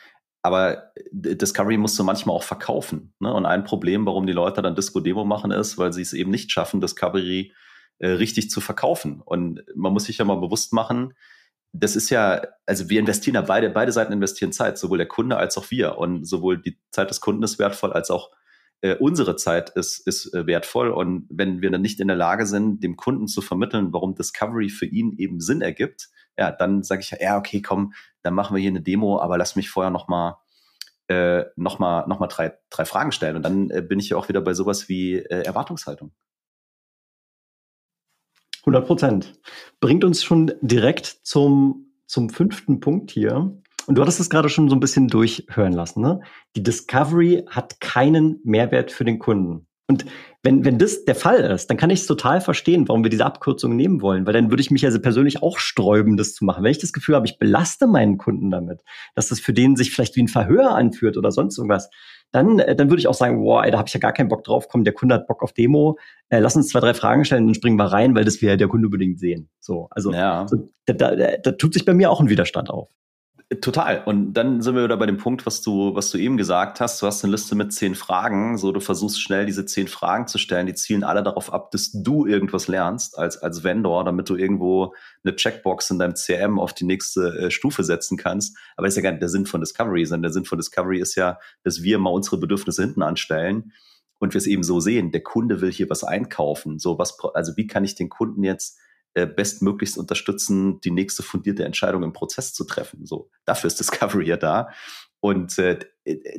aber 0.42 0.92
Discovery 1.12 1.76
musst 1.76 1.98
du 1.98 2.04
manchmal 2.04 2.34
auch 2.34 2.42
verkaufen. 2.42 3.12
Ne? 3.20 3.32
Und 3.32 3.44
ein 3.46 3.64
Problem, 3.64 4.06
warum 4.06 4.26
die 4.26 4.32
Leute 4.32 4.62
dann 4.62 4.74
Disco-Demo 4.74 5.24
machen, 5.24 5.50
ist, 5.50 5.76
weil 5.76 5.92
sie 5.92 6.02
es 6.02 6.14
eben 6.14 6.30
nicht 6.30 6.50
schaffen, 6.50 6.80
Discovery 6.80 7.52
äh, 7.98 8.08
richtig 8.08 8.50
zu 8.50 8.60
verkaufen. 8.60 9.20
Und 9.22 9.62
man 9.74 9.92
muss 9.92 10.04
sich 10.04 10.18
ja 10.18 10.24
mal 10.24 10.40
bewusst 10.40 10.72
machen, 10.72 11.12
das 11.72 11.96
ist 11.96 12.10
ja, 12.10 12.42
also 12.66 12.90
wir 12.90 12.98
investieren 12.98 13.34
ja 13.34 13.42
beide, 13.42 13.70
beide 13.70 13.92
Seiten 13.92 14.12
investieren 14.12 14.52
Zeit, 14.52 14.78
sowohl 14.78 14.98
der 14.98 15.08
Kunde 15.08 15.36
als 15.36 15.56
auch 15.56 15.70
wir. 15.70 15.98
Und 15.98 16.24
sowohl 16.24 16.60
die 16.60 16.78
Zeit 16.90 17.10
des 17.10 17.20
Kunden 17.20 17.42
ist 17.42 17.58
wertvoll, 17.58 17.92
als 17.92 18.10
auch 18.10 18.30
äh, 18.80 18.96
unsere 18.96 19.36
Zeit 19.36 19.70
ist, 19.70 20.06
ist 20.06 20.34
äh, 20.34 20.46
wertvoll. 20.46 20.90
Und 20.90 21.26
wenn 21.30 21.62
wir 21.62 21.70
dann 21.70 21.82
nicht 21.82 22.00
in 22.00 22.08
der 22.08 22.16
Lage 22.16 22.46
sind, 22.46 22.82
dem 22.82 22.96
Kunden 22.96 23.28
zu 23.28 23.40
vermitteln, 23.40 23.92
warum 23.92 24.14
Discovery 24.14 24.68
für 24.68 24.86
ihn 24.86 25.12
eben 25.18 25.40
Sinn 25.40 25.60
ergibt, 25.60 26.08
ja, 26.38 26.50
dann 26.50 26.82
sage 26.82 27.02
ich 27.02 27.10
ja, 27.10 27.18
ja, 27.20 27.38
okay, 27.38 27.62
komm, 27.62 27.92
dann 28.22 28.34
machen 28.34 28.56
wir 28.56 28.60
hier 28.60 28.70
eine 28.70 28.82
Demo, 28.82 29.20
aber 29.20 29.38
lass 29.38 29.56
mich 29.56 29.70
vorher 29.70 29.90
nochmal 29.90 30.36
äh, 31.08 31.44
noch 31.56 31.78
mal, 31.78 32.06
noch 32.06 32.20
mal 32.20 32.28
drei, 32.28 32.56
drei 32.70 32.84
Fragen 32.84 33.12
stellen. 33.12 33.36
Und 33.36 33.42
dann 33.42 33.70
äh, 33.70 33.82
bin 33.82 33.98
ich 33.98 34.10
ja 34.10 34.16
auch 34.16 34.28
wieder 34.28 34.40
bei 34.40 34.54
sowas 34.54 34.88
wie 34.88 35.16
äh, 35.16 35.42
Erwartungshaltung. 35.42 36.12
100 38.60 38.86
Prozent. 38.86 39.32
Bringt 39.80 40.04
uns 40.04 40.22
schon 40.22 40.52
direkt 40.60 41.06
zum, 41.22 41.92
zum 42.06 42.30
fünften 42.30 42.80
Punkt 42.80 43.10
hier. 43.10 43.56
Und 43.86 43.94
du 43.94 44.02
hattest 44.02 44.20
es 44.20 44.30
gerade 44.30 44.48
schon 44.48 44.68
so 44.68 44.76
ein 44.76 44.80
bisschen 44.80 45.08
durchhören 45.08 45.72
lassen. 45.72 46.02
Ne? 46.02 46.20
Die 46.54 46.62
Discovery 46.62 47.44
hat 47.48 47.80
keinen 47.80 48.40
Mehrwert 48.44 48.90
für 48.92 49.04
den 49.04 49.18
Kunden. 49.18 49.66
Und 49.90 50.04
wenn, 50.44 50.64
wenn 50.64 50.78
das 50.78 51.04
der 51.04 51.16
Fall 51.16 51.40
ist, 51.40 51.66
dann 51.68 51.76
kann 51.76 51.90
ich 51.90 52.02
es 52.02 52.06
total 52.06 52.40
verstehen, 52.40 52.86
warum 52.86 53.02
wir 53.02 53.10
diese 53.10 53.26
Abkürzung 53.26 53.74
nehmen 53.74 54.00
wollen, 54.00 54.24
weil 54.24 54.32
dann 54.32 54.48
würde 54.48 54.60
ich 54.60 54.70
mich 54.70 54.84
also 54.84 55.00
persönlich 55.00 55.42
auch 55.42 55.58
sträuben, 55.58 56.16
das 56.16 56.32
zu 56.32 56.44
machen. 56.44 56.62
Wenn 56.62 56.70
ich 56.70 56.78
das 56.78 56.92
Gefühl 56.92 57.16
habe, 57.16 57.26
ich 57.26 57.40
belaste 57.40 57.88
meinen 57.88 58.16
Kunden 58.16 58.52
damit, 58.52 58.82
dass 59.16 59.28
das 59.28 59.40
für 59.40 59.52
den 59.52 59.74
sich 59.74 59.90
vielleicht 59.90 60.14
wie 60.14 60.22
ein 60.22 60.28
Verhör 60.28 60.76
anführt 60.76 61.16
oder 61.16 61.32
sonst 61.32 61.58
irgendwas, 61.58 61.90
dann, 62.32 62.58
äh, 62.58 62.76
dann 62.76 62.90
würde 62.90 63.00
ich 63.00 63.08
auch 63.08 63.14
sagen, 63.14 63.42
boah, 63.42 63.64
ey, 63.64 63.70
da 63.70 63.78
habe 63.78 63.88
ich 63.88 63.94
ja 63.94 64.00
gar 64.00 64.12
keinen 64.12 64.28
Bock 64.28 64.44
drauf, 64.44 64.68
komm, 64.68 64.84
der 64.84 64.92
Kunde 64.92 65.14
hat 65.14 65.26
Bock 65.26 65.42
auf 65.42 65.52
Demo, 65.52 65.98
äh, 66.28 66.38
lass 66.38 66.56
uns 66.56 66.68
zwei, 66.68 66.80
drei 66.80 66.94
Fragen 66.94 67.24
stellen, 67.24 67.46
dann 67.46 67.54
springen 67.54 67.76
wir 67.76 67.86
rein, 67.86 68.14
weil 68.14 68.24
das 68.24 68.40
wir 68.40 68.50
ja 68.50 68.56
der 68.56 68.68
Kunde 68.68 68.86
unbedingt 68.86 69.18
sehen. 69.18 69.48
So, 69.60 69.88
also 69.90 70.12
ja. 70.12 70.46
so, 70.48 70.68
da, 70.86 70.94
da, 70.94 71.36
da 71.36 71.52
tut 71.52 71.74
sich 71.74 71.84
bei 71.84 71.94
mir 71.94 72.10
auch 72.10 72.20
ein 72.20 72.28
Widerstand 72.28 72.70
auf. 72.70 72.88
Total. 73.60 74.04
Und 74.04 74.34
dann 74.34 74.62
sind 74.62 74.76
wir 74.76 74.84
wieder 74.84 74.96
bei 74.96 75.06
dem 75.06 75.16
Punkt, 75.16 75.44
was 75.44 75.60
du, 75.60 75.92
was 75.96 76.12
du 76.12 76.18
eben 76.18 76.36
gesagt 76.36 76.78
hast. 76.78 77.02
Du 77.02 77.06
hast 77.08 77.24
eine 77.24 77.32
Liste 77.32 77.56
mit 77.56 77.72
zehn 77.72 77.96
Fragen. 77.96 78.56
So, 78.56 78.70
du 78.70 78.78
versuchst 78.78 79.20
schnell 79.20 79.44
diese 79.44 79.66
zehn 79.66 79.88
Fragen 79.88 80.28
zu 80.28 80.38
stellen. 80.38 80.68
Die 80.68 80.74
zielen 80.74 81.02
alle 81.02 81.24
darauf 81.24 81.52
ab, 81.52 81.72
dass 81.72 81.90
du 81.92 82.26
irgendwas 82.26 82.68
lernst 82.68 83.18
als, 83.18 83.38
als 83.38 83.64
Vendor, 83.64 84.04
damit 84.04 84.30
du 84.30 84.36
irgendwo 84.36 84.94
eine 85.24 85.34
Checkbox 85.34 85.90
in 85.90 85.98
deinem 85.98 86.14
CRM 86.14 86.60
auf 86.60 86.74
die 86.74 86.84
nächste 86.84 87.46
äh, 87.46 87.50
Stufe 87.50 87.82
setzen 87.82 88.16
kannst. 88.16 88.56
Aber 88.76 88.86
ist 88.86 88.94
ja 88.94 89.02
gar 89.02 89.10
nicht 89.10 89.22
der 89.22 89.28
Sinn 89.28 89.46
von 89.46 89.60
Discovery, 89.60 90.04
sondern 90.04 90.22
der 90.22 90.32
Sinn 90.32 90.44
von 90.44 90.56
Discovery 90.56 91.00
ist 91.00 91.16
ja, 91.16 91.36
dass 91.64 91.82
wir 91.82 91.98
mal 91.98 92.10
unsere 92.10 92.38
Bedürfnisse 92.38 92.82
hinten 92.82 93.02
anstellen 93.02 93.72
und 94.20 94.32
wir 94.32 94.38
es 94.38 94.46
eben 94.46 94.62
so 94.62 94.78
sehen. 94.78 95.10
Der 95.10 95.24
Kunde 95.24 95.60
will 95.60 95.72
hier 95.72 95.90
was 95.90 96.04
einkaufen. 96.04 96.78
So, 96.78 97.00
was, 97.00 97.18
also 97.34 97.56
wie 97.56 97.66
kann 97.66 97.82
ich 97.82 97.96
den 97.96 98.10
Kunden 98.10 98.44
jetzt 98.44 98.78
bestmöglichst 99.14 99.98
unterstützen, 99.98 100.80
die 100.80 100.90
nächste 100.90 101.22
fundierte 101.22 101.64
Entscheidung 101.64 102.02
im 102.02 102.12
Prozess 102.12 102.54
zu 102.54 102.64
treffen. 102.64 103.06
So, 103.06 103.30
dafür 103.44 103.68
ist 103.68 103.80
Discovery 103.80 104.26
ja 104.26 104.36
da. 104.36 104.68
Und 105.20 105.58
äh, 105.58 105.78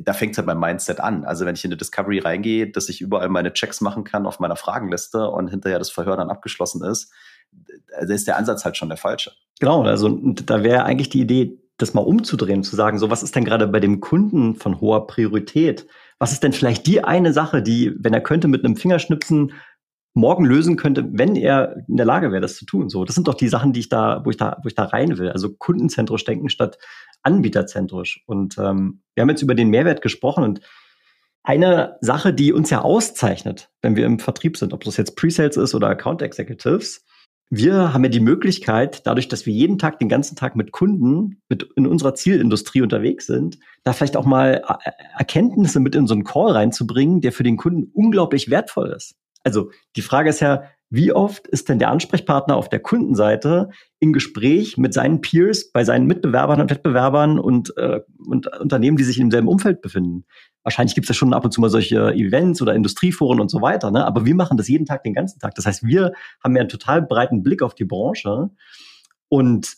da 0.00 0.12
fängt 0.12 0.32
es 0.32 0.38
halt 0.38 0.46
beim 0.46 0.58
Mindset 0.58 0.98
an. 1.00 1.24
Also 1.24 1.46
wenn 1.46 1.54
ich 1.54 1.64
in 1.64 1.70
eine 1.70 1.76
Discovery 1.76 2.18
reingehe, 2.18 2.70
dass 2.70 2.88
ich 2.88 3.00
überall 3.00 3.28
meine 3.28 3.52
Checks 3.52 3.80
machen 3.80 4.04
kann 4.04 4.26
auf 4.26 4.40
meiner 4.40 4.56
Fragenliste 4.56 5.28
und 5.28 5.48
hinterher 5.48 5.78
das 5.78 5.90
Verhör 5.90 6.16
dann 6.16 6.30
abgeschlossen 6.30 6.82
ist, 6.84 7.12
da 7.90 8.12
ist 8.12 8.26
der 8.26 8.36
Ansatz 8.36 8.64
halt 8.64 8.76
schon 8.76 8.88
der 8.88 8.98
falsche. 8.98 9.32
Genau, 9.60 9.82
also 9.82 10.08
da 10.08 10.64
wäre 10.64 10.84
eigentlich 10.84 11.10
die 11.10 11.20
Idee, 11.20 11.58
das 11.78 11.94
mal 11.94 12.00
umzudrehen, 12.00 12.62
zu 12.62 12.76
sagen, 12.76 12.98
so 12.98 13.10
was 13.10 13.22
ist 13.22 13.36
denn 13.36 13.44
gerade 13.44 13.66
bei 13.68 13.80
dem 13.80 14.00
Kunden 14.00 14.56
von 14.56 14.80
hoher 14.80 15.06
Priorität? 15.06 15.86
Was 16.18 16.32
ist 16.32 16.42
denn 16.42 16.52
vielleicht 16.52 16.86
die 16.86 17.02
eine 17.02 17.32
Sache, 17.32 17.62
die, 17.62 17.92
wenn 17.98 18.14
er 18.14 18.20
könnte, 18.20 18.48
mit 18.48 18.64
einem 18.64 18.76
Fingerschnipsen 18.76 19.52
morgen 20.14 20.44
lösen 20.44 20.76
könnte, 20.76 21.08
wenn 21.12 21.36
er 21.36 21.84
in 21.88 21.96
der 21.96 22.06
Lage 22.06 22.30
wäre, 22.30 22.42
das 22.42 22.56
zu 22.56 22.66
tun. 22.66 22.88
So, 22.88 23.04
das 23.04 23.14
sind 23.14 23.28
doch 23.28 23.34
die 23.34 23.48
Sachen, 23.48 23.72
die 23.72 23.80
ich 23.80 23.88
da, 23.88 24.22
wo 24.24 24.30
ich 24.30 24.36
da, 24.36 24.58
wo 24.62 24.68
ich 24.68 24.74
da 24.74 24.84
rein 24.84 25.18
will. 25.18 25.30
Also 25.30 25.54
kundenzentrisch 25.54 26.24
denken 26.24 26.48
statt 26.48 26.78
anbieterzentrisch. 27.22 28.22
Und 28.26 28.58
ähm, 28.58 29.02
wir 29.14 29.22
haben 29.22 29.30
jetzt 29.30 29.42
über 29.42 29.54
den 29.54 29.68
Mehrwert 29.68 30.02
gesprochen 30.02 30.44
und 30.44 30.60
eine 31.44 31.96
Sache, 32.00 32.32
die 32.32 32.52
uns 32.52 32.70
ja 32.70 32.82
auszeichnet, 32.82 33.70
wenn 33.80 33.96
wir 33.96 34.06
im 34.06 34.18
Vertrieb 34.18 34.56
sind, 34.56 34.72
ob 34.72 34.84
das 34.84 34.96
jetzt 34.96 35.16
Presales 35.16 35.56
ist 35.56 35.74
oder 35.74 35.88
Account 35.88 36.22
Executives, 36.22 37.04
wir 37.54 37.92
haben 37.92 38.02
ja 38.02 38.08
die 38.08 38.20
Möglichkeit, 38.20 39.06
dadurch, 39.06 39.28
dass 39.28 39.44
wir 39.44 39.52
jeden 39.52 39.76
Tag, 39.76 39.98
den 39.98 40.08
ganzen 40.08 40.36
Tag 40.36 40.56
mit 40.56 40.72
Kunden 40.72 41.42
mit 41.50 41.68
in 41.76 41.86
unserer 41.86 42.14
Zielindustrie 42.14 42.80
unterwegs 42.80 43.26
sind, 43.26 43.58
da 43.84 43.92
vielleicht 43.92 44.16
auch 44.16 44.24
mal 44.24 44.62
äh, 44.66 44.90
Erkenntnisse 45.18 45.78
mit 45.78 45.94
in 45.94 46.06
so 46.06 46.14
einen 46.14 46.24
Call 46.24 46.52
reinzubringen, 46.52 47.20
der 47.20 47.30
für 47.30 47.42
den 47.42 47.58
Kunden 47.58 47.90
unglaublich 47.92 48.48
wertvoll 48.48 48.94
ist. 48.96 49.16
Also 49.44 49.70
die 49.96 50.02
Frage 50.02 50.30
ist 50.30 50.40
ja, 50.40 50.64
wie 50.94 51.10
oft 51.10 51.48
ist 51.48 51.70
denn 51.70 51.78
der 51.78 51.90
Ansprechpartner 51.90 52.54
auf 52.54 52.68
der 52.68 52.80
Kundenseite 52.80 53.70
im 53.98 54.12
Gespräch 54.12 54.76
mit 54.76 54.92
seinen 54.92 55.22
Peers, 55.22 55.72
bei 55.72 55.84
seinen 55.84 56.06
Mitbewerbern 56.06 56.60
und 56.60 56.70
Wettbewerbern 56.70 57.38
und, 57.38 57.74
äh, 57.78 58.00
und 58.18 58.46
Unternehmen, 58.60 58.98
die 58.98 59.04
sich 59.04 59.16
in 59.16 59.30
demselben 59.30 59.48
Umfeld 59.48 59.80
befinden? 59.80 60.26
Wahrscheinlich 60.62 60.94
gibt 60.94 61.06
es 61.06 61.08
ja 61.08 61.14
schon 61.14 61.32
ab 61.32 61.46
und 61.46 61.52
zu 61.52 61.62
mal 61.62 61.70
solche 61.70 62.12
Events 62.12 62.60
oder 62.60 62.74
Industrieforen 62.74 63.40
und 63.40 63.50
so 63.50 63.62
weiter, 63.62 63.90
ne? 63.90 64.04
aber 64.04 64.26
wir 64.26 64.34
machen 64.34 64.58
das 64.58 64.68
jeden 64.68 64.84
Tag, 64.84 65.02
den 65.02 65.14
ganzen 65.14 65.38
Tag. 65.40 65.54
Das 65.54 65.64
heißt, 65.64 65.82
wir 65.82 66.12
haben 66.44 66.54
ja 66.54 66.60
einen 66.60 66.68
total 66.68 67.00
breiten 67.00 67.42
Blick 67.42 67.62
auf 67.62 67.74
die 67.74 67.86
Branche 67.86 68.50
und 69.28 69.72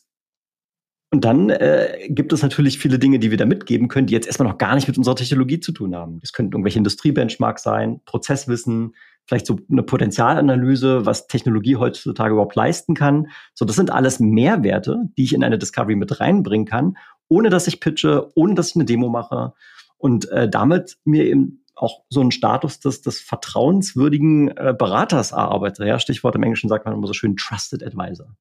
und 1.15 1.25
dann 1.25 1.49
äh, 1.49 2.09
gibt 2.09 2.33
es 2.33 2.43
natürlich 2.43 2.81
viele 2.81 2.99
Dinge, 2.99 3.21
die 3.21 3.31
wir 3.31 3.39
da 3.39 3.47
mitgeben 3.47 3.87
können, 3.87 4.09
die 4.09 4.15
jetzt 4.15 4.27
erstmal 4.27 4.49
noch 4.49 4.59
gar 4.59 4.75
nicht 4.75 4.89
mit 4.89 4.99
unserer 4.99 5.15
Technologie 5.15 5.61
zu 5.61 5.71
tun 5.71 5.95
haben. 5.95 6.19
Das 6.19 6.33
könnten 6.33 6.55
irgendwelche 6.55 6.79
Industriebenchmarks 6.79 7.63
sein, 7.63 8.01
Prozesswissen, 8.05 8.97
vielleicht 9.25 9.47
so 9.47 9.61
eine 9.71 9.85
Potenzialanalyse, 9.85 11.07
was 11.07 11.29
Technologie 11.29 11.77
heutzutage 11.77 12.33
überhaupt 12.33 12.57
leisten 12.57 12.97
kann. 12.97 13.29
So, 13.55 13.65
das 13.65 13.77
sind 13.77 13.93
alles 13.93 14.19
Mehrwerte, 14.19 15.05
die 15.17 15.23
ich 15.23 15.35
in 15.35 15.45
eine 15.45 15.57
Discovery 15.57 15.95
mit 15.95 16.19
reinbringen 16.19 16.67
kann, 16.67 16.97
ohne 17.29 17.49
dass 17.49 17.69
ich 17.69 17.79
pitche, 17.79 18.33
ohne 18.35 18.57
dass 18.57 18.71
ich 18.71 18.75
eine 18.75 18.85
Demo 18.85 19.09
mache 19.09 19.53
und 19.97 20.29
äh, 20.31 20.49
damit 20.49 20.97
mir 21.05 21.27
eben 21.27 21.65
auch 21.77 22.03
so 22.09 22.23
einen 22.23 22.33
Status 22.33 22.81
des, 22.81 23.03
des 23.03 23.21
vertrauenswürdigen 23.21 24.49
äh, 24.49 24.75
Beraters 24.77 25.31
erarbeite. 25.31 25.87
Ja, 25.87 26.01
Stichwort 26.01 26.35
im 26.35 26.43
Englischen 26.43 26.69
sagt 26.69 26.87
man 26.87 26.95
immer 26.95 27.07
so 27.07 27.13
schön 27.13 27.37
Trusted 27.37 27.85
Advisor. 27.85 28.35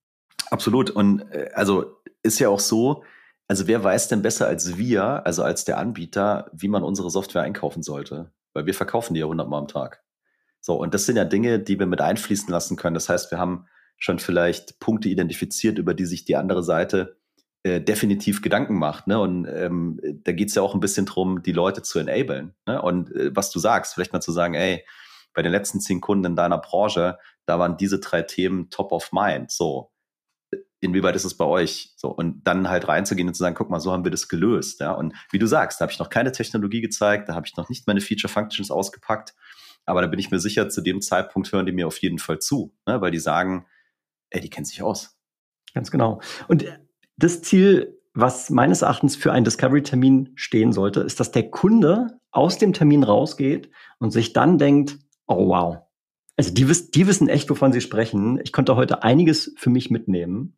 Absolut. 0.51 0.89
Und 0.89 1.21
äh, 1.31 1.49
also 1.53 1.97
ist 2.21 2.39
ja 2.39 2.49
auch 2.49 2.59
so, 2.59 3.03
also 3.47 3.67
wer 3.67 3.83
weiß 3.83 4.07
denn 4.07 4.21
besser 4.21 4.47
als 4.47 4.77
wir, 4.77 5.25
also 5.25 5.43
als 5.43 5.65
der 5.65 5.77
Anbieter, 5.77 6.49
wie 6.53 6.69
man 6.69 6.83
unsere 6.83 7.09
Software 7.09 7.43
einkaufen 7.43 7.83
sollte? 7.83 8.31
Weil 8.53 8.65
wir 8.65 8.73
verkaufen 8.73 9.13
die 9.13 9.19
ja 9.19 9.25
hundertmal 9.25 9.59
am 9.59 9.67
Tag. 9.67 10.03
So, 10.61 10.75
und 10.75 10.93
das 10.93 11.05
sind 11.05 11.17
ja 11.17 11.25
Dinge, 11.25 11.59
die 11.59 11.77
wir 11.77 11.85
mit 11.85 11.99
einfließen 11.99 12.49
lassen 12.49 12.77
können. 12.77 12.93
Das 12.93 13.09
heißt, 13.09 13.31
wir 13.31 13.37
haben 13.37 13.67
schon 13.97 14.19
vielleicht 14.19 14.79
Punkte 14.79 15.09
identifiziert, 15.09 15.77
über 15.77 15.93
die 15.93 16.05
sich 16.05 16.25
die 16.25 16.35
andere 16.35 16.63
Seite 16.63 17.17
äh, 17.63 17.79
definitiv 17.79 18.41
Gedanken 18.41 18.75
macht. 18.75 19.07
Ne? 19.07 19.19
Und 19.19 19.45
ähm, 19.45 19.99
da 20.23 20.33
geht 20.33 20.49
es 20.49 20.55
ja 20.55 20.61
auch 20.61 20.73
ein 20.73 20.81
bisschen 20.81 21.05
drum, 21.05 21.43
die 21.43 21.53
Leute 21.53 21.81
zu 21.81 21.99
enablen. 21.99 22.53
Ne? 22.65 22.81
Und 22.81 23.15
äh, 23.15 23.33
was 23.35 23.51
du 23.51 23.59
sagst, 23.59 23.93
vielleicht 23.93 24.11
mal 24.11 24.21
zu 24.21 24.33
sagen, 24.33 24.53
ey, 24.53 24.85
bei 25.33 25.41
den 25.41 25.51
letzten 25.51 25.79
zehn 25.79 26.01
Kunden 26.01 26.25
in 26.25 26.35
deiner 26.35 26.57
Branche, 26.57 27.17
da 27.45 27.59
waren 27.59 27.77
diese 27.77 27.99
drei 27.99 28.21
Themen 28.21 28.69
top 28.69 28.91
of 28.91 29.13
mind. 29.13 29.49
So, 29.49 29.92
inwieweit 30.83 31.15
ist 31.15 31.25
es 31.25 31.35
bei 31.35 31.45
euch? 31.45 31.93
So, 31.95 32.09
und 32.09 32.43
dann 32.43 32.69
halt 32.69 32.87
reinzugehen 32.87 33.27
und 33.27 33.33
zu 33.33 33.39
sagen, 33.39 33.55
guck 33.55 33.69
mal, 33.69 33.79
so 33.79 33.91
haben 33.91 34.03
wir 34.03 34.11
das 34.11 34.27
gelöst. 34.27 34.79
Ja? 34.79 34.91
Und 34.91 35.13
wie 35.31 35.39
du 35.39 35.47
sagst, 35.47 35.79
da 35.79 35.83
habe 35.83 35.91
ich 35.91 35.99
noch 35.99 36.09
keine 36.09 36.31
Technologie 36.31 36.81
gezeigt, 36.81 37.29
da 37.29 37.35
habe 37.35 37.47
ich 37.47 37.55
noch 37.55 37.69
nicht 37.69 37.87
meine 37.87 38.01
Feature 38.01 38.31
Functions 38.31 38.71
ausgepackt. 38.71 39.33
Aber 39.85 40.01
da 40.01 40.07
bin 40.07 40.19
ich 40.19 40.31
mir 40.31 40.39
sicher, 40.39 40.69
zu 40.69 40.81
dem 40.81 41.01
Zeitpunkt 41.01 41.51
hören 41.51 41.65
die 41.65 41.71
mir 41.71 41.87
auf 41.87 41.97
jeden 41.97 42.19
Fall 42.19 42.39
zu, 42.39 42.73
ne? 42.85 43.01
weil 43.01 43.11
die 43.11 43.19
sagen, 43.19 43.65
ey, 44.29 44.41
die 44.41 44.49
kennt 44.49 44.67
sich 44.67 44.81
aus. 44.81 45.17
Ganz 45.73 45.91
genau. 45.91 46.21
Und 46.47 46.65
das 47.17 47.41
Ziel, 47.41 47.99
was 48.13 48.49
meines 48.49 48.81
Erachtens 48.81 49.15
für 49.15 49.31
einen 49.31 49.45
Discovery-Termin 49.45 50.33
stehen 50.35 50.71
sollte, 50.71 51.01
ist, 51.01 51.19
dass 51.19 51.31
der 51.31 51.49
Kunde 51.49 52.19
aus 52.31 52.57
dem 52.57 52.73
Termin 52.73 53.03
rausgeht 53.03 53.69
und 53.99 54.11
sich 54.11 54.33
dann 54.33 54.57
denkt, 54.57 54.97
oh 55.27 55.47
wow, 55.47 55.79
Also 56.37 56.51
die, 56.51 56.67
wiss, 56.67 56.91
die 56.91 57.07
wissen 57.07 57.29
echt, 57.29 57.49
wovon 57.49 57.71
sie 57.73 57.81
sprechen. 57.81 58.39
Ich 58.43 58.51
konnte 58.51 58.75
heute 58.75 59.03
einiges 59.03 59.53
für 59.57 59.69
mich 59.69 59.91
mitnehmen. 59.91 60.57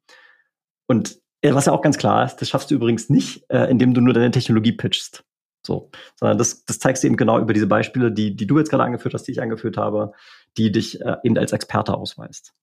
Und 0.87 1.19
äh, 1.41 1.53
was 1.53 1.65
ja 1.65 1.73
auch 1.73 1.81
ganz 1.81 1.97
klar 1.97 2.25
ist, 2.25 2.37
das 2.37 2.49
schaffst 2.49 2.71
du 2.71 2.75
übrigens 2.75 3.09
nicht, 3.09 3.45
äh, 3.49 3.69
indem 3.69 3.93
du 3.93 4.01
nur 4.01 4.13
deine 4.13 4.31
Technologie 4.31 4.71
pitchst. 4.71 5.23
So, 5.65 5.89
sondern 6.15 6.37
das, 6.37 6.63
das 6.65 6.79
zeigst 6.79 7.03
du 7.03 7.07
eben 7.07 7.17
genau 7.17 7.39
über 7.39 7.53
diese 7.53 7.67
Beispiele, 7.67 8.11
die, 8.11 8.35
die 8.35 8.45
du 8.45 8.57
jetzt 8.59 8.69
gerade 8.69 8.83
angeführt 8.83 9.15
hast, 9.15 9.23
die 9.23 9.31
ich 9.31 9.41
angeführt 9.41 9.77
habe, 9.77 10.13
die 10.57 10.71
dich 10.71 11.01
äh, 11.01 11.17
eben 11.23 11.37
als 11.37 11.51
Experte 11.53 11.95
ausweist. 11.95 12.53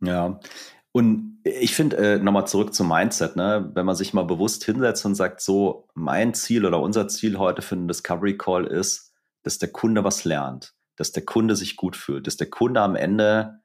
Ja, 0.00 0.40
und 0.92 1.40
ich 1.44 1.74
finde, 1.74 1.96
äh, 1.96 2.18
nochmal 2.18 2.46
zurück 2.46 2.74
zum 2.74 2.88
Mindset, 2.88 3.36
ne? 3.36 3.70
wenn 3.74 3.86
man 3.86 3.94
sich 3.94 4.14
mal 4.14 4.24
bewusst 4.24 4.64
hinsetzt 4.64 5.04
und 5.04 5.14
sagt, 5.14 5.40
so, 5.40 5.86
mein 5.94 6.34
Ziel 6.34 6.64
oder 6.64 6.80
unser 6.80 7.08
Ziel 7.08 7.38
heute 7.38 7.62
für 7.62 7.74
einen 7.74 7.88
Discovery 7.88 8.36
Call 8.36 8.66
ist, 8.66 9.12
dass 9.42 9.58
der 9.58 9.70
Kunde 9.70 10.02
was 10.04 10.24
lernt, 10.24 10.74
dass 10.98 11.12
der 11.12 11.24
Kunde 11.24 11.56
sich 11.56 11.76
gut 11.76 11.96
fühlt, 11.96 12.26
dass 12.26 12.36
der 12.36 12.50
Kunde 12.50 12.80
am 12.80 12.96
Ende 12.96 13.60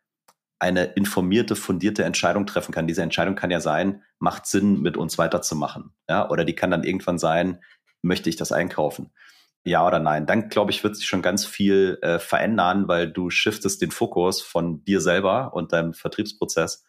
eine 0.59 0.85
informierte, 0.85 1.55
fundierte 1.57 2.05
Entscheidung 2.05 2.45
treffen 2.45 2.71
kann. 2.71 2.87
Diese 2.87 3.01
Entscheidung 3.01 3.35
kann 3.35 3.51
ja 3.51 3.59
sein, 3.59 4.03
macht 4.19 4.45
Sinn, 4.45 4.81
mit 4.81 4.95
uns 4.95 5.17
weiterzumachen. 5.17 5.93
Ja? 6.07 6.29
Oder 6.29 6.45
die 6.45 6.55
kann 6.55 6.71
dann 6.71 6.83
irgendwann 6.83 7.19
sein, 7.19 7.61
möchte 8.01 8.29
ich 8.29 8.37
das 8.37 8.51
einkaufen? 8.51 9.11
Ja 9.65 9.85
oder 9.85 9.99
nein? 9.99 10.25
Dann 10.25 10.49
glaube 10.49 10.71
ich, 10.71 10.83
wird 10.83 10.95
sich 10.95 11.07
schon 11.07 11.21
ganz 11.21 11.45
viel 11.45 11.97
äh, 12.01 12.19
verändern, 12.19 12.87
weil 12.87 13.11
du 13.11 13.29
shiftest 13.29 13.81
den 13.81 13.91
Fokus 13.91 14.41
von 14.41 14.83
dir 14.85 15.01
selber 15.01 15.53
und 15.53 15.73
deinem 15.73 15.93
Vertriebsprozess 15.93 16.85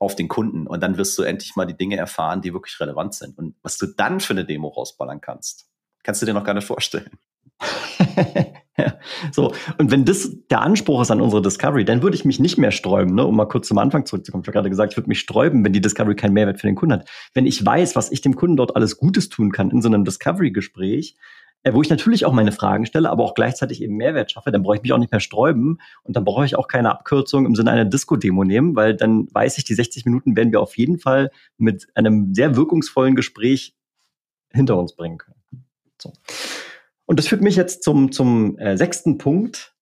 auf 0.00 0.16
den 0.16 0.28
Kunden 0.28 0.66
und 0.66 0.82
dann 0.82 0.98
wirst 0.98 1.16
du 1.16 1.22
endlich 1.22 1.54
mal 1.54 1.66
die 1.66 1.76
Dinge 1.76 1.96
erfahren, 1.96 2.42
die 2.42 2.52
wirklich 2.52 2.78
relevant 2.80 3.14
sind. 3.14 3.38
Und 3.38 3.56
was 3.62 3.78
du 3.78 3.86
dann 3.86 4.20
für 4.20 4.32
eine 4.32 4.44
Demo 4.44 4.68
rausballern 4.68 5.20
kannst, 5.20 5.70
kannst 6.02 6.20
du 6.20 6.26
dir 6.26 6.34
noch 6.34 6.44
gar 6.44 6.54
nicht 6.54 6.66
vorstellen. 6.66 7.10
so, 9.32 9.52
und 9.78 9.90
wenn 9.90 10.04
das 10.04 10.36
der 10.50 10.62
Anspruch 10.62 11.02
ist 11.02 11.10
an 11.10 11.20
unsere 11.20 11.42
Discovery, 11.42 11.84
dann 11.84 12.02
würde 12.02 12.16
ich 12.16 12.24
mich 12.24 12.40
nicht 12.40 12.58
mehr 12.58 12.70
sträuben, 12.70 13.14
ne, 13.14 13.24
um 13.24 13.36
mal 13.36 13.46
kurz 13.46 13.68
zum 13.68 13.78
Anfang 13.78 14.06
zurückzukommen. 14.06 14.42
Ich 14.42 14.48
habe 14.48 14.54
gerade 14.54 14.70
gesagt, 14.70 14.92
ich 14.92 14.96
würde 14.96 15.08
mich 15.08 15.20
sträuben, 15.20 15.64
wenn 15.64 15.72
die 15.72 15.80
Discovery 15.80 16.16
keinen 16.16 16.32
Mehrwert 16.32 16.60
für 16.60 16.66
den 16.66 16.76
Kunden 16.76 16.94
hat. 16.94 17.08
Wenn 17.34 17.46
ich 17.46 17.64
weiß, 17.64 17.96
was 17.96 18.10
ich 18.10 18.20
dem 18.20 18.34
Kunden 18.36 18.56
dort 18.56 18.74
alles 18.76 18.96
Gutes 18.96 19.28
tun 19.28 19.52
kann 19.52 19.70
in 19.70 19.80
so 19.80 19.88
einem 19.88 20.04
Discovery-Gespräch, 20.04 21.16
äh, 21.64 21.72
wo 21.72 21.82
ich 21.82 21.88
natürlich 21.88 22.26
auch 22.26 22.32
meine 22.32 22.52
Fragen 22.52 22.86
stelle, 22.86 23.10
aber 23.10 23.24
auch 23.24 23.34
gleichzeitig 23.34 23.82
eben 23.82 23.96
Mehrwert 23.96 24.30
schaffe, 24.30 24.52
dann 24.52 24.62
brauche 24.62 24.76
ich 24.76 24.82
mich 24.82 24.92
auch 24.92 24.98
nicht 24.98 25.12
mehr 25.12 25.20
sträuben 25.20 25.80
und 26.02 26.14
dann 26.14 26.24
brauche 26.24 26.44
ich 26.44 26.56
auch 26.56 26.68
keine 26.68 26.90
Abkürzung 26.90 27.46
im 27.46 27.54
Sinne 27.54 27.70
einer 27.70 27.84
Disco-Demo 27.86 28.44
nehmen, 28.44 28.76
weil 28.76 28.94
dann 28.94 29.28
weiß 29.32 29.58
ich, 29.58 29.64
die 29.64 29.74
60 29.74 30.04
Minuten 30.04 30.36
werden 30.36 30.52
wir 30.52 30.60
auf 30.60 30.76
jeden 30.76 30.98
Fall 30.98 31.30
mit 31.56 31.88
einem 31.94 32.34
sehr 32.34 32.54
wirkungsvollen 32.54 33.16
Gespräch 33.16 33.74
hinter 34.52 34.76
uns 34.76 34.94
bringen 34.94 35.18
können. 35.18 35.64
So. 35.98 36.12
Und 37.06 37.18
das 37.18 37.28
führt 37.28 37.42
mich 37.42 37.56
jetzt 37.56 37.82
zum, 37.82 38.12
zum 38.12 38.58
äh, 38.58 38.76
sechsten 38.76 39.18
Punkt, 39.18 39.74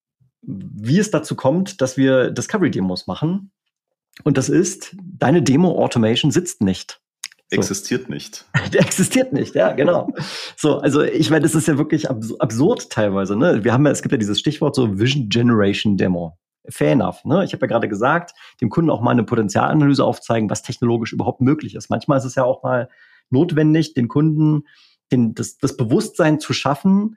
wie 0.43 0.99
es 0.99 1.11
dazu 1.11 1.37
kommt, 1.37 1.81
dass 1.81 1.97
wir 1.97 2.31
Discovery-Demos 2.31 3.07
machen. 3.07 3.53
Und 4.25 4.37
das 4.37 4.49
ist, 4.49 4.97
deine 5.03 5.43
Demo-Automation 5.43 6.31
sitzt 6.31 6.61
nicht. 6.61 7.01
So. 7.49 7.57
Existiert 7.57 8.09
nicht. 8.09 8.47
Der 8.73 8.81
existiert 8.87 9.33
nicht, 9.33 9.55
ja, 9.55 9.73
genau. 9.73 10.09
so, 10.57 10.79
also 10.79 11.03
ich 11.03 11.29
meine, 11.29 11.43
das 11.43 11.55
ist 11.55 11.69
ja 11.69 11.77
wirklich 11.77 12.09
abs 12.09 12.33
absurd 12.41 12.89
teilweise. 12.91 13.37
Ne? 13.37 13.63
Wir 13.63 13.75
haben 13.75 13.85
ja, 13.85 13.93
es 13.93 14.01
gibt 14.01 14.13
ja 14.13 14.19
dieses 14.19 14.41
Stichwort 14.41 14.75
so 14.75 14.99
Vision 14.99 15.29
Generation 15.29 15.99
Demo. 15.99 16.39
Fair 16.69 16.93
enough. 16.93 17.25
Ne? 17.25 17.45
Ich 17.45 17.53
habe 17.53 17.63
ja 17.63 17.67
gerade 17.67 17.89
gesagt, 17.89 18.33
dem 18.61 18.71
Kunden 18.71 18.89
auch 18.89 19.03
mal 19.03 19.11
eine 19.11 19.25
Potenzialanalyse 19.25 20.03
aufzeigen, 20.03 20.49
was 20.49 20.63
technologisch 20.63 21.13
überhaupt 21.13 21.43
möglich 21.43 21.75
ist. 21.75 21.91
Manchmal 21.91 22.19
ist 22.19 22.25
es 22.25 22.37
ja 22.37 22.45
auch 22.45 22.63
mal 22.63 22.89
notwendig, 23.29 23.95
den 23.95 24.09
Kunden 24.09 24.63
den, 25.13 25.35
das, 25.35 25.59
das 25.59 25.77
Bewusstsein 25.77 26.41
zu 26.41 26.53
schaffen, 26.53 27.17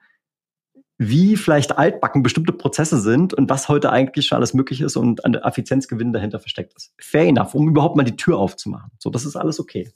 wie 0.98 1.36
vielleicht 1.36 1.78
altbacken 1.78 2.24
bestimmte 2.24 2.54
Prozesse 2.54 3.00
sind 3.00 3.34
und 3.34 3.50
was 3.50 3.68
heute 3.68 3.92
eigentlich 3.92 4.28
schon 4.28 4.38
alles 4.38 4.54
möglich 4.54 4.82
ist 4.82 4.96
und 4.96 5.26
an 5.26 5.34
der 5.34 5.46
Effizienzgewinn 5.46 6.14
dahinter 6.14 6.40
versteckt 6.40 6.74
ist. 6.76 6.94
Fair 7.00 7.26
enough, 7.26 7.54
um 7.54 7.68
überhaupt 7.68 7.98
mal 7.98 8.04
die 8.04 8.16
Tür 8.16 8.38
aufzumachen. 8.38 8.92
So, 8.98 9.10
das 9.10 9.26
ist 9.26 9.36
alles 9.36 9.60
okay. 9.60 9.92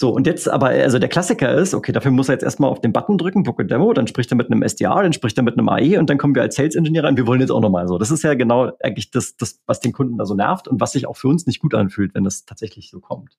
So, 0.00 0.10
und 0.10 0.28
jetzt 0.28 0.48
aber, 0.48 0.68
also 0.68 1.00
der 1.00 1.08
Klassiker 1.08 1.52
ist, 1.54 1.74
okay, 1.74 1.90
dafür 1.90 2.12
muss 2.12 2.28
er 2.28 2.34
jetzt 2.34 2.44
erstmal 2.44 2.70
auf 2.70 2.80
den 2.80 2.92
Button 2.92 3.18
drücken, 3.18 3.42
Book 3.42 3.60
a 3.60 3.64
Demo, 3.64 3.92
dann 3.92 4.06
spricht 4.06 4.30
er 4.30 4.36
mit 4.36 4.48
einem 4.48 4.62
SDA, 4.62 5.02
dann 5.02 5.12
spricht 5.12 5.36
er 5.36 5.42
mit 5.42 5.58
einem 5.58 5.68
AE 5.68 5.98
und 5.98 6.08
dann 6.08 6.18
kommen 6.18 6.36
wir 6.36 6.42
als 6.42 6.54
Sales 6.54 6.76
Engineer 6.76 7.02
rein, 7.02 7.16
wir 7.16 7.26
wollen 7.26 7.40
jetzt 7.40 7.50
auch 7.50 7.60
nochmal 7.60 7.88
so. 7.88 7.98
Das 7.98 8.12
ist 8.12 8.22
ja 8.22 8.34
genau 8.34 8.70
eigentlich 8.80 9.10
das, 9.10 9.36
das, 9.36 9.60
was 9.66 9.80
den 9.80 9.92
Kunden 9.92 10.16
da 10.16 10.24
so 10.24 10.34
nervt 10.34 10.68
und 10.68 10.80
was 10.80 10.92
sich 10.92 11.08
auch 11.08 11.16
für 11.16 11.26
uns 11.26 11.46
nicht 11.46 11.58
gut 11.58 11.74
anfühlt, 11.74 12.14
wenn 12.14 12.22
das 12.22 12.44
tatsächlich 12.44 12.90
so 12.90 13.00
kommt. 13.00 13.36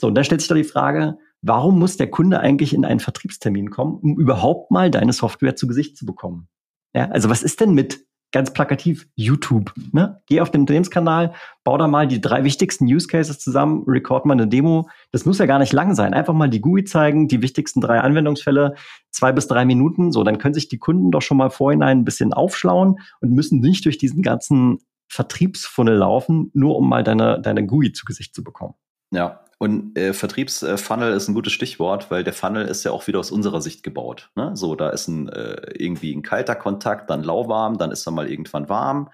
So, 0.00 0.06
und 0.06 0.14
dann 0.14 0.24
stellt 0.24 0.40
sich 0.40 0.48
da 0.48 0.54
die 0.54 0.64
Frage, 0.64 1.18
warum 1.42 1.78
muss 1.78 1.96
der 1.96 2.10
Kunde 2.10 2.40
eigentlich 2.40 2.72
in 2.72 2.84
einen 2.84 3.00
Vertriebstermin 3.00 3.70
kommen, 3.70 3.98
um 4.00 4.18
überhaupt 4.18 4.70
mal 4.70 4.90
deine 4.90 5.12
Software 5.12 5.56
zu 5.56 5.66
Gesicht 5.66 5.96
zu 5.96 6.06
bekommen? 6.06 6.48
Ja, 6.94 7.08
also 7.10 7.28
was 7.28 7.42
ist 7.42 7.60
denn 7.60 7.72
mit 7.74 8.08
ganz 8.32 8.52
plakativ 8.52 9.08
YouTube. 9.14 9.72
Ne? 9.92 10.20
Geh 10.26 10.40
auf 10.40 10.50
den 10.50 10.62
Unternehmenskanal, 10.62 11.32
bau 11.64 11.78
da 11.78 11.88
mal 11.88 12.06
die 12.06 12.20
drei 12.20 12.44
wichtigsten 12.44 12.84
Use 12.84 13.06
Cases 13.06 13.38
zusammen, 13.38 13.84
record 13.86 14.26
mal 14.26 14.34
eine 14.34 14.46
Demo. 14.46 14.88
Das 15.12 15.24
muss 15.24 15.38
ja 15.38 15.46
gar 15.46 15.58
nicht 15.58 15.72
lang 15.72 15.94
sein. 15.94 16.12
Einfach 16.12 16.34
mal 16.34 16.50
die 16.50 16.60
GUI 16.60 16.84
zeigen, 16.84 17.28
die 17.28 17.42
wichtigsten 17.42 17.80
drei 17.80 18.00
Anwendungsfälle, 18.00 18.74
zwei 19.10 19.32
bis 19.32 19.46
drei 19.48 19.64
Minuten. 19.64 20.12
So, 20.12 20.24
dann 20.24 20.38
können 20.38 20.54
sich 20.54 20.68
die 20.68 20.78
Kunden 20.78 21.10
doch 21.10 21.22
schon 21.22 21.38
mal 21.38 21.50
vorhinein 21.50 22.00
ein 22.00 22.04
bisschen 22.04 22.32
aufschlauen 22.32 22.96
und 23.20 23.32
müssen 23.32 23.60
nicht 23.60 23.84
durch 23.86 23.98
diesen 23.98 24.22
ganzen 24.22 24.78
Vertriebsfunnel 25.08 25.96
laufen, 25.96 26.50
nur 26.52 26.76
um 26.76 26.88
mal 26.88 27.02
deine, 27.02 27.40
deine 27.40 27.64
GUI 27.64 27.92
zu 27.92 28.04
Gesicht 28.04 28.34
zu 28.34 28.44
bekommen. 28.44 28.74
Ja, 29.10 29.40
und 29.58 29.98
äh, 29.98 30.14
Vertriebsfunnel 30.14 31.12
ist 31.14 31.28
ein 31.28 31.34
gutes 31.34 31.52
Stichwort, 31.52 32.12
weil 32.12 32.22
der 32.22 32.32
Funnel 32.32 32.66
ist 32.66 32.84
ja 32.84 32.92
auch 32.92 33.08
wieder 33.08 33.18
aus 33.18 33.32
unserer 33.32 33.60
Sicht 33.60 33.82
gebaut. 33.82 34.30
Ne? 34.36 34.52
So, 34.54 34.76
da 34.76 34.90
ist 34.90 35.08
ein, 35.08 35.28
äh, 35.28 35.72
irgendwie 35.74 36.14
ein 36.14 36.22
kalter 36.22 36.54
Kontakt, 36.54 37.10
dann 37.10 37.24
lauwarm, 37.24 37.76
dann 37.76 37.90
ist 37.90 38.06
er 38.06 38.12
mal 38.12 38.30
irgendwann 38.30 38.68
warm, 38.68 39.10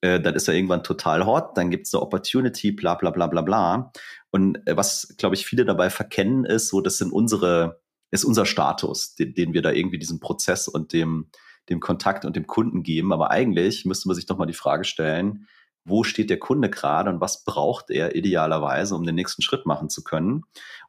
äh, 0.00 0.20
dann 0.20 0.34
ist 0.34 0.48
er 0.48 0.54
irgendwann 0.54 0.82
total 0.82 1.24
hot, 1.24 1.56
dann 1.56 1.70
gibt 1.70 1.86
es 1.86 1.94
eine 1.94 2.02
Opportunity, 2.02 2.72
bla 2.72 2.96
bla 2.96 3.10
bla 3.10 3.28
bla 3.28 3.42
bla. 3.42 3.92
Und 4.32 4.66
äh, 4.66 4.76
was, 4.76 5.14
glaube 5.16 5.36
ich, 5.36 5.46
viele 5.46 5.64
dabei 5.64 5.90
verkennen, 5.90 6.44
ist, 6.44 6.68
so, 6.68 6.80
das 6.80 6.98
sind 6.98 7.12
unsere, 7.12 7.80
ist 8.10 8.24
unser 8.24 8.46
Status, 8.46 9.14
den, 9.14 9.34
den 9.34 9.54
wir 9.54 9.62
da 9.62 9.70
irgendwie 9.70 9.98
diesem 10.00 10.18
Prozess 10.18 10.66
und 10.66 10.92
dem, 10.92 11.30
dem 11.68 11.78
Kontakt 11.78 12.24
und 12.24 12.34
dem 12.34 12.48
Kunden 12.48 12.82
geben. 12.82 13.12
Aber 13.12 13.30
eigentlich 13.30 13.84
müsste 13.84 14.08
man 14.08 14.16
sich 14.16 14.26
doch 14.26 14.38
mal 14.38 14.46
die 14.46 14.54
Frage 14.54 14.82
stellen, 14.82 15.46
wo 15.84 16.02
steht 16.02 16.30
der 16.30 16.38
Kunde 16.38 16.70
gerade 16.70 17.10
und 17.10 17.20
was 17.20 17.44
braucht 17.44 17.90
er 17.90 18.14
idealerweise, 18.14 18.94
um 18.94 19.04
den 19.04 19.14
nächsten 19.14 19.42
Schritt 19.42 19.66
machen 19.66 19.90
zu 19.90 20.02
können. 20.02 20.44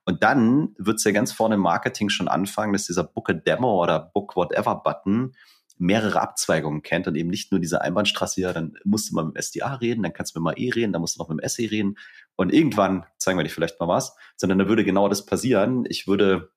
Und 0.05 0.23
dann 0.23 0.75
wird 0.77 0.97
es 0.97 1.03
ja 1.03 1.11
ganz 1.11 1.31
vorne 1.31 1.55
im 1.55 1.61
Marketing 1.61 2.09
schon 2.09 2.27
anfangen, 2.27 2.73
dass 2.73 2.85
dieser 2.85 3.03
Book 3.03 3.29
a 3.29 3.33
Demo 3.33 3.81
oder 3.81 3.99
Book 3.99 4.35
Whatever 4.35 4.81
Button 4.83 5.33
mehrere 5.77 6.21
Abzweigungen 6.21 6.83
kennt 6.83 7.07
und 7.07 7.15
eben 7.15 7.29
nicht 7.29 7.51
nur 7.51 7.59
diese 7.59 7.81
Einbahnstraße, 7.81 8.39
ja, 8.39 8.53
dann 8.53 8.77
musst 8.85 9.09
du 9.09 9.15
mal 9.15 9.25
mit 9.25 9.35
dem 9.35 9.41
SDA 9.41 9.73
reden, 9.75 10.03
dann 10.03 10.13
kannst 10.13 10.35
du 10.35 10.39
mit 10.39 10.57
dem 10.57 10.63
E 10.63 10.69
reden, 10.71 10.93
dann 10.93 11.01
musst 11.01 11.17
du 11.17 11.21
noch 11.21 11.29
mit 11.29 11.41
dem 11.41 11.49
SE 11.49 11.69
reden 11.69 11.97
und 12.35 12.53
irgendwann 12.53 13.05
zeigen 13.17 13.37
wir 13.37 13.43
dir 13.43 13.49
vielleicht 13.49 13.79
mal 13.79 13.89
was, 13.89 14.15
sondern 14.37 14.59
da 14.59 14.69
würde 14.69 14.85
genau 14.85 15.09
das 15.09 15.25
passieren. 15.25 15.85
Ich 15.89 16.07
würde 16.07 16.51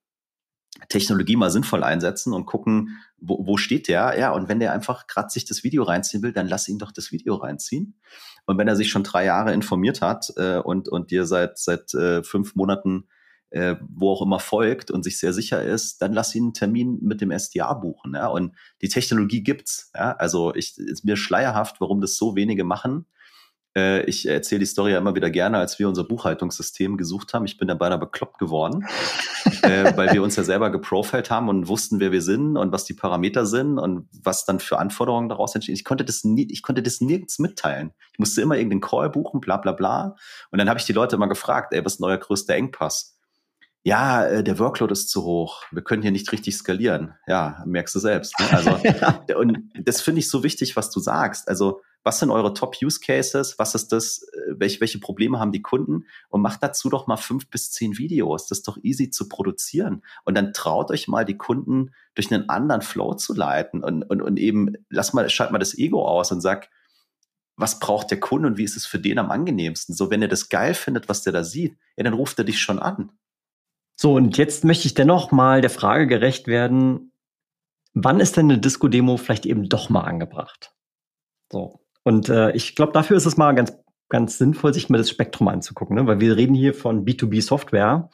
Technologie 0.87 1.35
mal 1.35 1.51
sinnvoll 1.51 1.83
einsetzen 1.83 2.33
und 2.33 2.45
gucken, 2.45 2.99
wo, 3.17 3.45
wo 3.45 3.57
steht 3.57 3.87
der? 3.87 4.17
Ja, 4.17 4.31
und 4.31 4.47
wenn 4.47 4.59
der 4.59 4.73
einfach 4.73 5.07
gerade 5.07 5.29
sich 5.29 5.45
das 5.45 5.63
Video 5.63 5.83
reinziehen 5.83 6.23
will, 6.23 6.31
dann 6.31 6.47
lass 6.47 6.67
ihn 6.67 6.79
doch 6.79 6.91
das 6.91 7.11
Video 7.11 7.35
reinziehen. 7.35 7.99
Und 8.45 8.57
wenn 8.57 8.67
er 8.67 8.75
sich 8.75 8.89
schon 8.89 9.03
drei 9.03 9.25
Jahre 9.25 9.53
informiert 9.53 10.01
hat 10.01 10.31
äh, 10.37 10.57
und, 10.57 10.87
und 10.87 11.11
dir 11.11 11.25
seit, 11.25 11.57
seit 11.57 11.93
äh, 11.93 12.23
fünf 12.23 12.55
Monaten 12.55 13.07
äh, 13.51 13.75
wo 13.81 14.11
auch 14.11 14.21
immer 14.21 14.39
folgt 14.39 14.91
und 14.91 15.03
sich 15.03 15.19
sehr 15.19 15.33
sicher 15.33 15.63
ist, 15.63 16.01
dann 16.01 16.13
lass 16.13 16.35
ihn 16.35 16.45
einen 16.45 16.53
Termin 16.53 16.99
mit 17.01 17.21
dem 17.21 17.31
SDA 17.31 17.73
buchen. 17.73 18.13
Ja? 18.13 18.27
Und 18.27 18.55
die 18.81 18.89
Technologie 18.89 19.43
gibt's. 19.43 19.91
Ja? 19.95 20.13
Also 20.13 20.53
ich 20.53 20.77
ist 20.77 21.03
mir 21.03 21.17
schleierhaft, 21.17 21.81
warum 21.81 22.01
das 22.01 22.15
so 22.15 22.35
wenige 22.35 22.63
machen. 22.63 23.05
Äh, 23.79 24.03
ich 24.03 24.27
erzähle 24.27 24.59
die 24.59 24.65
Story 24.65 24.91
ja 24.91 24.97
immer 24.97 25.15
wieder 25.15 25.29
gerne, 25.29 25.57
als 25.57 25.79
wir 25.79 25.87
unser 25.87 26.03
Buchhaltungssystem 26.03 26.97
gesucht 26.97 27.33
haben. 27.33 27.45
Ich 27.45 27.57
bin 27.57 27.67
da 27.67 27.73
beinahe 27.73 27.97
bekloppt 27.97 28.37
geworden, 28.37 28.85
äh, 29.61 29.95
weil 29.95 30.11
wir 30.13 30.21
uns 30.21 30.35
ja 30.35 30.43
selber 30.43 30.69
geprofiled 30.69 31.29
haben 31.29 31.49
und 31.49 31.67
wussten, 31.67 31.99
wer 31.99 32.11
wir 32.11 32.21
sind 32.21 32.57
und 32.57 32.71
was 32.71 32.85
die 32.85 32.93
Parameter 32.93 33.45
sind 33.45 33.79
und 33.79 34.09
was 34.23 34.45
dann 34.45 34.59
für 34.59 34.79
Anforderungen 34.79 35.29
daraus 35.29 35.55
entstehen. 35.55 35.75
Ich 35.75 35.85
konnte 35.85 36.03
das 36.03 36.23
nie, 36.23 36.47
ich 36.51 36.61
konnte 36.61 36.83
das 36.83 37.01
nirgends 37.01 37.39
mitteilen. 37.39 37.91
Ich 38.13 38.19
musste 38.19 38.41
immer 38.41 38.55
irgendeinen 38.55 38.81
Call 38.81 39.09
buchen, 39.09 39.39
bla 39.39 39.57
bla 39.57 39.71
bla. 39.71 40.15
Und 40.51 40.59
dann 40.59 40.69
habe 40.69 40.79
ich 40.79 40.85
die 40.85 40.93
Leute 40.93 41.15
immer 41.15 41.29
gefragt, 41.29 41.73
ey, 41.73 41.85
was 41.85 41.95
ist 41.95 42.03
euer 42.03 42.17
größter 42.17 42.55
Engpass? 42.55 43.15
ja, 43.83 44.25
äh, 44.25 44.43
der 44.43 44.59
Workload 44.59 44.91
ist 44.91 45.09
zu 45.09 45.23
hoch, 45.23 45.63
wir 45.71 45.81
können 45.81 46.01
hier 46.01 46.11
nicht 46.11 46.31
richtig 46.31 46.57
skalieren. 46.57 47.13
Ja, 47.27 47.63
merkst 47.65 47.95
du 47.95 47.99
selbst. 47.99 48.37
Ne? 48.39 48.45
Also, 48.51 48.77
und 49.39 49.71
das 49.83 50.01
finde 50.01 50.19
ich 50.19 50.29
so 50.29 50.43
wichtig, 50.43 50.75
was 50.75 50.91
du 50.91 50.99
sagst. 50.99 51.47
Also, 51.47 51.81
was 52.03 52.19
sind 52.19 52.31
eure 52.31 52.53
Top-Use-Cases? 52.53 53.59
Was 53.59 53.75
ist 53.75 53.91
das? 53.91 54.23
Äh, 54.23 54.55
welche, 54.57 54.79
welche 54.81 54.99
Probleme 54.99 55.39
haben 55.39 55.51
die 55.51 55.61
Kunden? 55.61 56.05
Und 56.29 56.41
macht 56.41 56.63
dazu 56.63 56.89
doch 56.89 57.07
mal 57.07 57.17
fünf 57.17 57.49
bis 57.49 57.71
zehn 57.71 57.97
Videos. 57.97 58.47
Das 58.47 58.59
ist 58.59 58.67
doch 58.67 58.77
easy 58.81 59.09
zu 59.09 59.27
produzieren. 59.27 60.03
Und 60.25 60.35
dann 60.35 60.53
traut 60.53 60.91
euch 60.91 61.07
mal, 61.07 61.25
die 61.25 61.37
Kunden 61.37 61.93
durch 62.15 62.33
einen 62.33 62.49
anderen 62.49 62.81
Flow 62.81 63.13
zu 63.15 63.33
leiten 63.33 63.83
und, 63.83 64.03
und, 64.03 64.21
und 64.21 64.37
eben, 64.37 64.73
lass 64.89 65.13
mal, 65.13 65.29
schalt 65.29 65.51
mal 65.51 65.59
das 65.59 65.77
Ego 65.77 66.05
aus 66.07 66.31
und 66.31 66.41
sag, 66.41 66.69
was 67.55 67.79
braucht 67.79 68.09
der 68.09 68.19
Kunde 68.21 68.47
und 68.47 68.57
wie 68.57 68.63
ist 68.63 68.77
es 68.77 68.85
für 68.85 68.99
den 68.99 69.19
am 69.19 69.31
angenehmsten? 69.31 69.93
So, 69.93 70.09
wenn 70.09 70.21
er 70.21 70.29
das 70.29 70.47
geil 70.47 70.73
findet, 70.73 71.09
was 71.09 71.23
der 71.23 71.33
da 71.33 71.43
sieht, 71.43 71.77
ja, 71.97 72.03
dann 72.05 72.13
ruft 72.13 72.39
er 72.39 72.45
dich 72.45 72.61
schon 72.61 72.79
an. 72.79 73.11
So, 73.97 74.13
und 74.13 74.37
jetzt 74.37 74.63
möchte 74.63 74.87
ich 74.87 74.93
dennoch 74.93 75.31
mal 75.31 75.59
der 75.59 75.69
Frage 75.69 76.07
gerecht 76.07 76.47
werden, 76.47 77.11
wann 77.93 78.21
ist 78.21 78.37
denn 78.37 78.45
eine 78.45 78.59
Disco-Demo 78.59 79.17
vielleicht 79.17 79.45
eben 79.45 79.67
doch 79.67 79.89
mal 79.89 80.05
angebracht? 80.05 80.73
So. 81.51 81.81
Und 82.09 82.27
äh, 82.27 82.51
ich 82.53 82.73
glaube, 82.73 82.91
dafür 82.91 83.17
ist 83.17 83.27
es 83.27 83.37
mal 83.37 83.53
ganz, 83.53 83.71
ganz 84.09 84.39
sinnvoll, 84.39 84.73
sich 84.73 84.89
mal 84.89 84.97
das 84.97 85.11
Spektrum 85.11 85.47
anzugucken, 85.47 85.95
ne? 85.95 86.07
weil 86.07 86.19
wir 86.19 86.35
reden 86.37 86.55
hier 86.55 86.73
von 86.73 87.05
B2B-Software. 87.05 88.09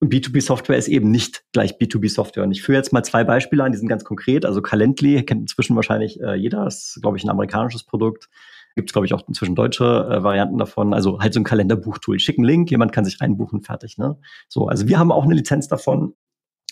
Und 0.00 0.10
B2B-Software 0.10 0.78
ist 0.78 0.88
eben 0.88 1.10
nicht 1.10 1.44
gleich 1.52 1.74
B2B-Software. 1.74 2.42
Und 2.42 2.52
ich 2.52 2.62
führe 2.62 2.78
jetzt 2.78 2.94
mal 2.94 3.02
zwei 3.02 3.22
Beispiele 3.22 3.62
an, 3.62 3.72
die 3.72 3.76
sind 3.76 3.88
ganz 3.88 4.02
konkret. 4.02 4.46
Also 4.46 4.62
Calendly 4.62 5.22
kennt 5.26 5.42
inzwischen 5.42 5.76
wahrscheinlich 5.76 6.18
äh, 6.22 6.36
jeder, 6.36 6.66
ist, 6.66 6.98
glaube 7.02 7.18
ich, 7.18 7.24
ein 7.24 7.28
amerikanisches 7.28 7.84
Produkt. 7.84 8.30
Gibt 8.76 8.88
es, 8.88 8.94
glaube 8.94 9.04
ich, 9.04 9.12
auch 9.12 9.28
inzwischen 9.28 9.54
deutsche 9.54 9.84
äh, 9.84 10.22
Varianten 10.22 10.56
davon. 10.56 10.94
Also 10.94 11.20
halt 11.20 11.34
so 11.34 11.40
ein 11.40 11.44
Kalenderbuchtool. 11.44 12.18
Schick 12.20 12.38
einen 12.38 12.46
Link, 12.46 12.70
jemand 12.70 12.92
kann 12.92 13.04
sich 13.04 13.20
reinbuchen, 13.20 13.60
fertig. 13.60 13.98
Ne? 13.98 14.16
So, 14.48 14.68
also 14.68 14.88
wir 14.88 14.98
haben 14.98 15.12
auch 15.12 15.24
eine 15.24 15.34
Lizenz 15.34 15.68
davon 15.68 16.14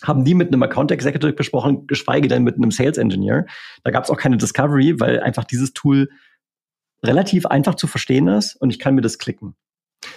haben 0.03 0.25
die 0.25 0.33
mit 0.33 0.49
einem 0.49 0.61
Account 0.63 0.91
Executive 0.91 1.31
besprochen, 1.31 1.87
geschweige 1.87 2.27
denn 2.27 2.43
mit 2.43 2.55
einem 2.55 2.71
Sales 2.71 2.97
Engineer. 2.97 3.45
Da 3.85 3.91
gab 3.91 4.03
es 4.03 4.09
auch 4.09 4.17
keine 4.17 4.35
Discovery, 4.35 4.99
weil 4.99 5.21
einfach 5.21 5.45
dieses 5.45 5.71
Tool 5.71 6.09
relativ 7.03 7.45
einfach 7.45 7.75
zu 7.75 7.87
verstehen 7.87 8.27
ist 8.27 8.55
und 8.55 8.69
ich 8.69 8.79
kann 8.79 8.95
mir 8.95 9.01
das 9.01 9.17
klicken. 9.17 9.55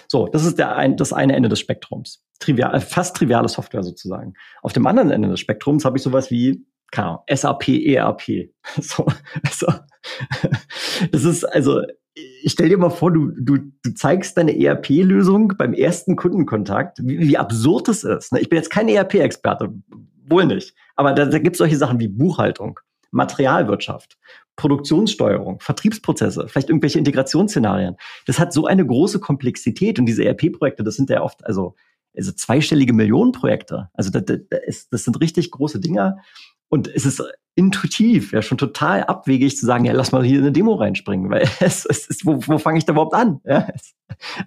So, 0.07 0.27
das 0.27 0.45
ist 0.45 0.57
der 0.57 0.75
ein, 0.75 0.97
das 0.97 1.13
eine 1.13 1.35
Ende 1.35 1.49
des 1.49 1.59
Spektrums. 1.59 2.23
Trivial, 2.39 2.75
äh, 2.75 2.81
fast 2.81 3.15
triviale 3.15 3.47
Software 3.47 3.83
sozusagen. 3.83 4.33
Auf 4.61 4.73
dem 4.73 4.85
anderen 4.85 5.11
Ende 5.11 5.29
des 5.29 5.39
Spektrums 5.39 5.85
habe 5.85 5.97
ich 5.97 6.03
sowas 6.03 6.29
wie 6.29 6.65
keine 6.91 7.07
Ahnung, 7.07 7.23
SAP, 7.29 7.67
ERP. 7.67 8.51
So, 8.81 9.07
also, 9.43 9.67
das 11.11 11.23
ist 11.23 11.43
also, 11.43 11.81
ich 12.13 12.51
stell 12.51 12.69
dir 12.69 12.77
mal 12.77 12.89
vor, 12.89 13.11
du, 13.11 13.31
du, 13.37 13.57
du 13.83 13.93
zeigst 13.93 14.37
deine 14.37 14.57
ERP-Lösung 14.57 15.53
beim 15.57 15.73
ersten 15.73 16.15
Kundenkontakt, 16.15 16.99
wie, 17.03 17.19
wie 17.19 17.37
absurd 17.37 17.87
das 17.87 18.03
ist. 18.03 18.33
Ne? 18.33 18.39
Ich 18.39 18.49
bin 18.49 18.57
jetzt 18.57 18.69
kein 18.69 18.89
ERP-Experte, 18.89 19.73
wohl 20.27 20.45
nicht. 20.45 20.75
Aber 20.95 21.13
da, 21.13 21.25
da 21.25 21.39
gibt 21.39 21.55
es 21.55 21.59
solche 21.59 21.77
Sachen 21.77 21.99
wie 21.99 22.07
Buchhaltung, 22.07 22.79
Materialwirtschaft, 23.11 24.17
Produktionssteuerung, 24.57 25.59
Vertriebsprozesse, 25.61 26.47
vielleicht 26.49 26.69
irgendwelche 26.69 26.99
Integrationsszenarien. 26.99 27.95
Das 28.25 28.39
hat 28.39 28.51
so 28.51 28.65
eine 28.65 28.85
große 28.85 29.19
Komplexität 29.19 29.99
und 29.99 30.05
diese 30.05 30.25
ERP-Projekte, 30.25 30.83
das 30.83 30.95
sind 30.95 31.09
ja 31.09 31.21
oft, 31.21 31.45
also, 31.45 31.75
also 32.15 32.31
zweistellige 32.33 32.91
Millionenprojekte. 32.91 33.89
Also 33.93 34.09
das, 34.09 34.23
das, 34.25 34.89
das 34.89 35.03
sind 35.03 35.21
richtig 35.21 35.51
große 35.51 35.79
Dinger. 35.79 36.17
Und 36.69 36.87
es 36.87 37.05
ist 37.05 37.23
intuitiv, 37.55 38.33
ja, 38.33 38.41
schon 38.41 38.57
total 38.57 39.03
abwegig 39.03 39.57
zu 39.57 39.65
sagen, 39.65 39.85
ja, 39.85 39.93
lass 39.93 40.11
mal 40.11 40.23
hier 40.23 40.39
eine 40.39 40.51
Demo 40.51 40.73
reinspringen, 40.73 41.29
weil 41.29 41.47
es, 41.59 41.85
es 41.85 42.07
ist, 42.07 42.25
wo, 42.25 42.39
wo 42.45 42.57
fange 42.57 42.79
ich 42.79 42.85
da 42.85 42.93
überhaupt 42.93 43.13
an? 43.13 43.39
Ja, 43.45 43.67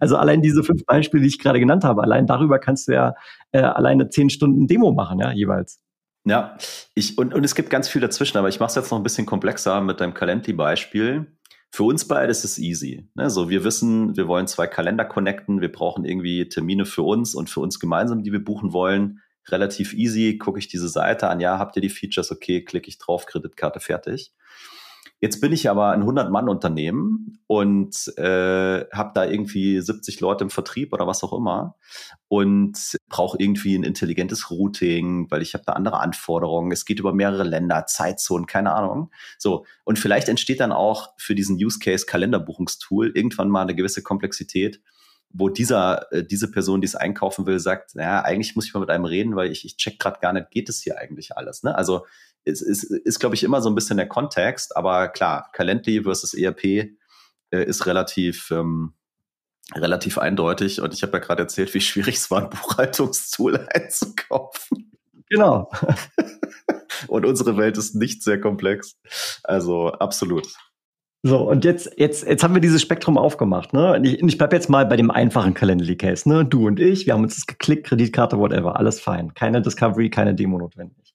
also 0.00 0.16
allein 0.16 0.42
diese 0.42 0.62
fünf 0.64 0.84
Beispiele, 0.86 1.22
die 1.22 1.28
ich 1.28 1.38
gerade 1.38 1.60
genannt 1.60 1.84
habe, 1.84 2.02
allein 2.02 2.26
darüber 2.26 2.58
kannst 2.58 2.88
du 2.88 2.92
ja 2.92 3.14
äh, 3.52 3.60
alleine 3.60 4.08
zehn 4.08 4.28
Stunden 4.28 4.66
Demo 4.66 4.92
machen, 4.92 5.20
ja, 5.20 5.32
jeweils. 5.32 5.80
Ja, 6.24 6.56
ich, 6.94 7.16
und, 7.16 7.32
und 7.32 7.44
es 7.44 7.54
gibt 7.54 7.70
ganz 7.70 7.88
viel 7.88 8.00
dazwischen, 8.00 8.36
aber 8.36 8.48
ich 8.48 8.60
mache 8.60 8.68
es 8.68 8.74
jetzt 8.74 8.90
noch 8.90 8.98
ein 8.98 9.02
bisschen 9.02 9.26
komplexer 9.26 9.80
mit 9.80 10.00
deinem 10.00 10.14
Calendly-Beispiel. 10.14 11.26
Für 11.72 11.84
uns 11.84 12.06
beide 12.06 12.30
ist 12.30 12.44
es 12.44 12.58
easy. 12.58 13.08
Ne? 13.14 13.30
So, 13.30 13.48
wir 13.48 13.64
wissen, 13.64 14.16
wir 14.16 14.28
wollen 14.28 14.46
zwei 14.46 14.66
Kalender 14.66 15.04
connecten, 15.04 15.60
wir 15.60 15.72
brauchen 15.72 16.04
irgendwie 16.04 16.48
Termine 16.48 16.84
für 16.84 17.02
uns 17.02 17.34
und 17.34 17.48
für 17.48 17.60
uns 17.60 17.78
gemeinsam, 17.78 18.22
die 18.22 18.32
wir 18.32 18.44
buchen 18.44 18.72
wollen. 18.72 19.20
Relativ 19.48 19.94
easy, 19.94 20.36
gucke 20.36 20.58
ich 20.58 20.68
diese 20.68 20.88
Seite 20.88 21.28
an, 21.28 21.40
ja, 21.40 21.58
habt 21.58 21.76
ihr 21.76 21.82
die 21.82 21.88
Features, 21.88 22.30
okay, 22.32 22.64
klicke 22.64 22.88
ich 22.88 22.98
drauf, 22.98 23.24
Kreditkarte 23.26 23.80
fertig. 23.80 24.32
Jetzt 25.20 25.40
bin 25.42 25.52
ich 25.52 25.68
aber 25.68 25.90
ein 25.90 26.02
100-Mann-Unternehmen 26.02 27.38
und 27.46 27.94
äh, 28.16 28.86
habe 28.90 29.10
da 29.14 29.24
irgendwie 29.26 29.78
70 29.78 30.20
Leute 30.20 30.44
im 30.44 30.50
Vertrieb 30.50 30.94
oder 30.94 31.06
was 31.06 31.22
auch 31.22 31.34
immer 31.34 31.76
und 32.28 32.96
brauche 33.10 33.36
irgendwie 33.38 33.76
ein 33.76 33.82
intelligentes 33.82 34.50
Routing, 34.50 35.30
weil 35.30 35.42
ich 35.42 35.52
habe 35.52 35.64
da 35.66 35.74
andere 35.74 36.00
Anforderungen. 36.00 36.72
Es 36.72 36.86
geht 36.86 37.00
über 37.00 37.12
mehrere 37.12 37.44
Länder, 37.44 37.84
Zeitzonen, 37.86 38.46
keine 38.46 38.72
Ahnung. 38.72 39.10
So 39.36 39.66
und 39.84 39.98
vielleicht 39.98 40.30
entsteht 40.30 40.60
dann 40.60 40.72
auch 40.72 41.12
für 41.18 41.34
diesen 41.34 41.56
Use 41.56 41.78
Case 41.78 42.06
Kalenderbuchungstool 42.06 43.12
irgendwann 43.14 43.50
mal 43.50 43.62
eine 43.62 43.74
gewisse 43.74 44.02
Komplexität, 44.02 44.80
wo 45.32 45.48
dieser 45.48 46.12
äh, 46.12 46.24
diese 46.24 46.50
Person, 46.50 46.80
die 46.80 46.86
es 46.86 46.96
einkaufen 46.96 47.46
will, 47.46 47.58
sagt, 47.58 47.94
ja 47.94 48.22
eigentlich 48.22 48.56
muss 48.56 48.66
ich 48.66 48.74
mal 48.74 48.80
mit 48.80 48.90
einem 48.90 49.04
reden, 49.04 49.36
weil 49.36 49.50
ich 49.50 49.64
ich 49.64 49.76
check 49.76 49.98
gerade 49.98 50.20
gar 50.20 50.32
nicht, 50.32 50.50
geht 50.50 50.68
es 50.68 50.82
hier 50.82 50.98
eigentlich 50.98 51.36
alles? 51.36 51.62
Ne? 51.62 51.74
Also 51.74 52.06
ist, 52.44 52.62
ist, 52.62 52.84
ist 52.84 53.20
glaube 53.20 53.34
ich, 53.34 53.42
immer 53.42 53.62
so 53.62 53.68
ein 53.68 53.74
bisschen 53.74 53.96
der 53.96 54.08
Kontext, 54.08 54.76
aber 54.76 55.08
klar, 55.08 55.50
Calendly 55.52 56.02
versus 56.02 56.34
ERP 56.34 56.64
äh, 56.64 56.88
ist 57.50 57.86
relativ, 57.86 58.50
ähm, 58.50 58.94
relativ 59.74 60.18
eindeutig 60.18 60.80
und 60.80 60.94
ich 60.94 61.02
habe 61.02 61.12
ja 61.14 61.18
gerade 61.18 61.42
erzählt, 61.42 61.72
wie 61.74 61.80
schwierig 61.80 62.16
es 62.16 62.30
war, 62.30 62.42
ein 62.42 62.50
Buchhaltungstool 62.50 63.68
einzukaufen. 63.74 64.92
Genau. 65.28 65.70
und 67.08 67.24
unsere 67.24 67.56
Welt 67.56 67.76
ist 67.78 67.94
nicht 67.94 68.22
sehr 68.24 68.40
komplex. 68.40 68.96
Also 69.44 69.92
absolut. 69.92 70.48
So, 71.22 71.38
und 71.50 71.66
jetzt, 71.66 71.90
jetzt, 71.98 72.26
jetzt 72.26 72.42
haben 72.42 72.54
wir 72.54 72.62
dieses 72.62 72.80
Spektrum 72.80 73.18
aufgemacht, 73.18 73.74
ne? 73.74 74.00
Ich, 74.02 74.22
ich 74.22 74.38
bleibe 74.38 74.56
jetzt 74.56 74.70
mal 74.70 74.86
bei 74.86 74.96
dem 74.96 75.10
einfachen 75.10 75.52
Calendly-Case, 75.52 76.26
ne? 76.26 76.46
Du 76.46 76.66
und 76.66 76.80
ich, 76.80 77.04
wir 77.04 77.12
haben 77.12 77.22
uns 77.22 77.34
das 77.34 77.46
geklickt, 77.46 77.86
Kreditkarte, 77.86 78.38
whatever, 78.38 78.76
alles 78.76 79.00
fein. 79.00 79.34
Keine 79.34 79.60
Discovery, 79.60 80.08
keine 80.08 80.34
Demo 80.34 80.56
notwendig. 80.58 81.14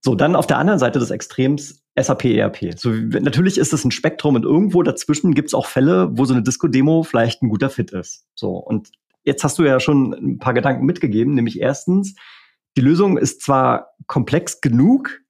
So, 0.00 0.16
dann 0.16 0.34
auf 0.34 0.48
der 0.48 0.58
anderen 0.58 0.80
Seite 0.80 0.98
des 0.98 1.10
Extrems 1.10 1.84
SAP 1.96 2.24
ERP. 2.24 2.76
So, 2.76 2.90
natürlich 2.90 3.58
ist 3.58 3.72
es 3.72 3.84
ein 3.84 3.92
Spektrum 3.92 4.34
und 4.34 4.44
irgendwo 4.44 4.82
dazwischen 4.82 5.34
gibt 5.34 5.48
es 5.48 5.54
auch 5.54 5.66
Fälle, 5.66 6.08
wo 6.12 6.24
so 6.24 6.34
eine 6.34 6.42
Disco-Demo 6.42 7.04
vielleicht 7.04 7.42
ein 7.42 7.48
guter 7.48 7.70
Fit 7.70 7.92
ist. 7.92 8.26
So, 8.34 8.56
und 8.56 8.90
jetzt 9.22 9.44
hast 9.44 9.58
du 9.58 9.64
ja 9.64 9.78
schon 9.78 10.14
ein 10.14 10.38
paar 10.38 10.54
Gedanken 10.54 10.84
mitgegeben, 10.84 11.34
nämlich 11.34 11.60
erstens, 11.60 12.16
die 12.76 12.80
Lösung 12.80 13.18
ist 13.18 13.42
zwar 13.42 13.90
komplex 14.06 14.60
genug, 14.60 15.20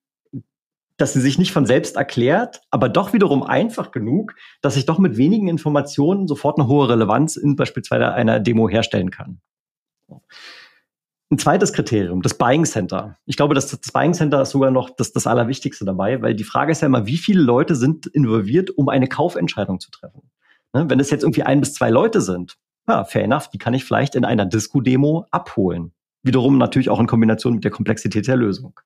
dass 1.00 1.12
sie 1.12 1.20
sich 1.20 1.38
nicht 1.38 1.52
von 1.52 1.66
selbst 1.66 1.96
erklärt, 1.96 2.60
aber 2.70 2.88
doch 2.88 3.12
wiederum 3.12 3.42
einfach 3.42 3.90
genug, 3.90 4.34
dass 4.60 4.76
ich 4.76 4.86
doch 4.86 4.98
mit 4.98 5.16
wenigen 5.16 5.48
Informationen 5.48 6.28
sofort 6.28 6.58
eine 6.58 6.68
hohe 6.68 6.88
Relevanz 6.88 7.36
in 7.36 7.56
beispielsweise 7.56 8.12
einer 8.12 8.40
Demo 8.40 8.68
herstellen 8.68 9.10
kann. 9.10 9.40
Ein 11.32 11.38
zweites 11.38 11.72
Kriterium, 11.72 12.22
das 12.22 12.34
Buying 12.34 12.64
Center. 12.64 13.16
Ich 13.24 13.36
glaube, 13.36 13.54
das, 13.54 13.68
das 13.68 13.92
Buying 13.92 14.14
Center 14.14 14.42
ist 14.42 14.50
sogar 14.50 14.72
noch 14.72 14.90
das, 14.90 15.12
das 15.12 15.26
Allerwichtigste 15.26 15.84
dabei, 15.84 16.20
weil 16.22 16.34
die 16.34 16.44
Frage 16.44 16.72
ist 16.72 16.82
ja 16.82 16.86
immer, 16.86 17.06
wie 17.06 17.18
viele 17.18 17.40
Leute 17.40 17.76
sind 17.76 18.06
involviert, 18.06 18.70
um 18.70 18.88
eine 18.88 19.06
Kaufentscheidung 19.06 19.78
zu 19.78 19.90
treffen. 19.92 20.30
Ne? 20.72 20.90
Wenn 20.90 20.98
es 20.98 21.10
jetzt 21.10 21.22
irgendwie 21.22 21.44
ein 21.44 21.60
bis 21.60 21.74
zwei 21.74 21.88
Leute 21.88 22.20
sind, 22.20 22.56
ja, 22.88 23.04
fair 23.04 23.24
enough, 23.24 23.48
die 23.48 23.58
kann 23.58 23.74
ich 23.74 23.84
vielleicht 23.84 24.16
in 24.16 24.24
einer 24.24 24.44
Disco-Demo 24.44 25.26
abholen. 25.30 25.92
Wiederum 26.22 26.58
natürlich 26.58 26.90
auch 26.90 27.00
in 27.00 27.06
Kombination 27.06 27.54
mit 27.54 27.64
der 27.64 27.70
Komplexität 27.70 28.26
der 28.26 28.36
Lösung. 28.36 28.80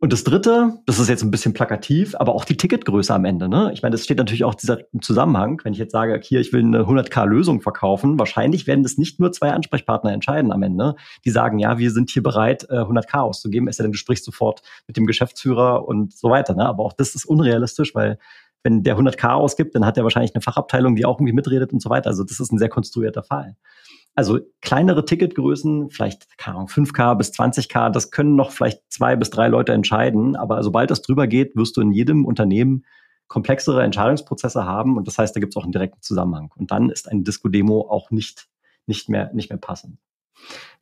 Und 0.00 0.12
das 0.12 0.22
dritte, 0.22 0.78
das 0.86 1.00
ist 1.00 1.08
jetzt 1.08 1.24
ein 1.24 1.32
bisschen 1.32 1.54
plakativ, 1.54 2.14
aber 2.14 2.32
auch 2.32 2.44
die 2.44 2.56
Ticketgröße 2.56 3.12
am 3.12 3.24
Ende. 3.24 3.48
Ne? 3.48 3.72
Ich 3.74 3.82
meine, 3.82 3.94
das 3.94 4.04
steht 4.04 4.18
natürlich 4.18 4.44
auch 4.44 4.54
dieser 4.54 4.78
Zusammenhang. 5.00 5.60
Wenn 5.64 5.72
ich 5.72 5.80
jetzt 5.80 5.90
sage, 5.90 6.20
hier, 6.22 6.38
ich 6.38 6.52
will 6.52 6.60
eine 6.60 6.82
100k-Lösung 6.82 7.60
verkaufen, 7.62 8.16
wahrscheinlich 8.16 8.68
werden 8.68 8.84
das 8.84 8.96
nicht 8.96 9.18
nur 9.18 9.32
zwei 9.32 9.50
Ansprechpartner 9.50 10.12
entscheiden 10.12 10.52
am 10.52 10.62
Ende, 10.62 10.94
die 11.24 11.30
sagen, 11.30 11.58
ja, 11.58 11.78
wir 11.78 11.90
sind 11.90 12.10
hier 12.10 12.22
bereit, 12.22 12.70
100k 12.70 13.16
äh, 13.16 13.18
auszugeben. 13.18 13.66
Es 13.66 13.78
sei 13.78 13.82
denn, 13.82 13.90
du 13.90 13.98
sprichst 13.98 14.24
sofort 14.24 14.62
mit 14.86 14.96
dem 14.96 15.04
Geschäftsführer 15.04 15.88
und 15.88 16.16
so 16.16 16.30
weiter. 16.30 16.54
Ne? 16.54 16.64
Aber 16.64 16.84
auch 16.84 16.92
das 16.92 17.16
ist 17.16 17.24
unrealistisch, 17.24 17.92
weil 17.96 18.18
wenn 18.62 18.84
der 18.84 18.96
100k 18.96 19.30
ausgibt, 19.30 19.74
dann 19.74 19.84
hat 19.84 19.96
er 19.96 20.04
wahrscheinlich 20.04 20.32
eine 20.32 20.42
Fachabteilung, 20.42 20.94
die 20.94 21.06
auch 21.06 21.16
irgendwie 21.16 21.32
mitredet 21.32 21.72
und 21.72 21.82
so 21.82 21.90
weiter. 21.90 22.10
Also 22.10 22.22
das 22.22 22.38
ist 22.38 22.52
ein 22.52 22.58
sehr 22.58 22.68
konstruierter 22.68 23.24
Fall. 23.24 23.56
Also 24.14 24.40
kleinere 24.62 25.04
Ticketgrößen, 25.04 25.90
vielleicht 25.90 26.36
keine 26.38 26.56
Ahnung, 26.56 26.68
5K 26.68 27.14
bis 27.14 27.30
20K, 27.30 27.90
das 27.90 28.10
können 28.10 28.34
noch 28.34 28.50
vielleicht 28.50 28.82
zwei 28.88 29.14
bis 29.14 29.30
drei 29.30 29.48
Leute 29.48 29.72
entscheiden. 29.72 30.34
Aber 30.34 30.62
sobald 30.62 30.90
das 30.90 31.02
drüber 31.02 31.26
geht, 31.26 31.54
wirst 31.54 31.76
du 31.76 31.80
in 31.80 31.92
jedem 31.92 32.24
Unternehmen 32.24 32.84
komplexere 33.28 33.82
Entscheidungsprozesse 33.84 34.64
haben. 34.64 34.96
Und 34.96 35.06
das 35.06 35.18
heißt, 35.18 35.36
da 35.36 35.40
gibt 35.40 35.52
es 35.52 35.56
auch 35.56 35.62
einen 35.62 35.72
direkten 35.72 36.02
Zusammenhang. 36.02 36.50
Und 36.56 36.70
dann 36.70 36.90
ist 36.90 37.08
eine 37.08 37.22
Disco-Demo 37.22 37.82
auch 37.88 38.10
nicht, 38.10 38.48
nicht, 38.86 39.08
mehr, 39.08 39.32
nicht 39.34 39.50
mehr 39.50 39.58
passend. 39.58 39.98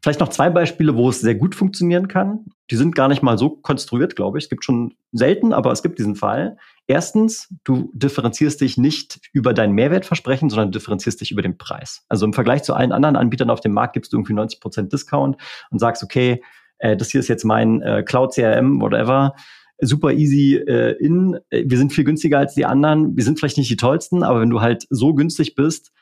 Vielleicht 0.02 0.20
noch 0.20 0.28
zwei 0.28 0.50
Beispiele, 0.50 0.96
wo 0.96 1.08
es 1.08 1.20
sehr 1.20 1.34
gut 1.34 1.54
funktionieren 1.54 2.08
kann. 2.08 2.46
Die 2.70 2.76
sind 2.76 2.94
gar 2.94 3.08
nicht 3.08 3.22
mal 3.22 3.38
so 3.38 3.50
konstruiert, 3.50 4.14
glaube 4.14 4.38
ich. 4.38 4.44
Es 4.44 4.50
gibt 4.50 4.64
schon 4.64 4.94
selten, 5.12 5.52
aber 5.52 5.72
es 5.72 5.82
gibt 5.82 5.98
diesen 5.98 6.14
Fall. 6.14 6.56
Erstens, 6.88 7.52
du 7.64 7.90
differenzierst 7.94 8.60
dich 8.60 8.76
nicht 8.78 9.18
über 9.32 9.52
dein 9.52 9.72
Mehrwertversprechen, 9.72 10.50
sondern 10.50 10.70
differenzierst 10.70 11.20
dich 11.20 11.32
über 11.32 11.42
den 11.42 11.58
Preis. 11.58 12.04
Also 12.08 12.26
im 12.26 12.32
Vergleich 12.32 12.62
zu 12.62 12.74
allen 12.74 12.92
anderen 12.92 13.16
Anbietern 13.16 13.50
auf 13.50 13.60
dem 13.60 13.72
Markt 13.72 13.94
gibst 13.94 14.12
du 14.12 14.16
irgendwie 14.16 14.34
90 14.34 14.60
Prozent 14.60 14.92
Discount 14.92 15.36
und 15.70 15.78
sagst, 15.80 16.04
okay, 16.04 16.42
äh, 16.78 16.96
das 16.96 17.10
hier 17.10 17.20
ist 17.20 17.28
jetzt 17.28 17.44
mein 17.44 17.82
äh, 17.82 18.04
Cloud 18.04 18.34
CRM, 18.34 18.80
whatever 18.80 19.34
super 19.80 20.12
easy 20.12 20.56
äh, 20.56 20.92
in. 20.98 21.38
Äh, 21.50 21.64
wir 21.66 21.78
sind 21.78 21.92
viel 21.92 22.04
günstiger 22.04 22.38
als 22.38 22.54
die 22.54 22.64
anderen. 22.64 23.16
Wir 23.16 23.24
sind 23.24 23.38
vielleicht 23.38 23.58
nicht 23.58 23.70
die 23.70 23.76
tollsten, 23.76 24.22
aber 24.22 24.40
wenn 24.40 24.50
du 24.50 24.60
halt 24.60 24.86
so 24.90 25.14
günstig 25.14 25.54
bist, 25.54 25.92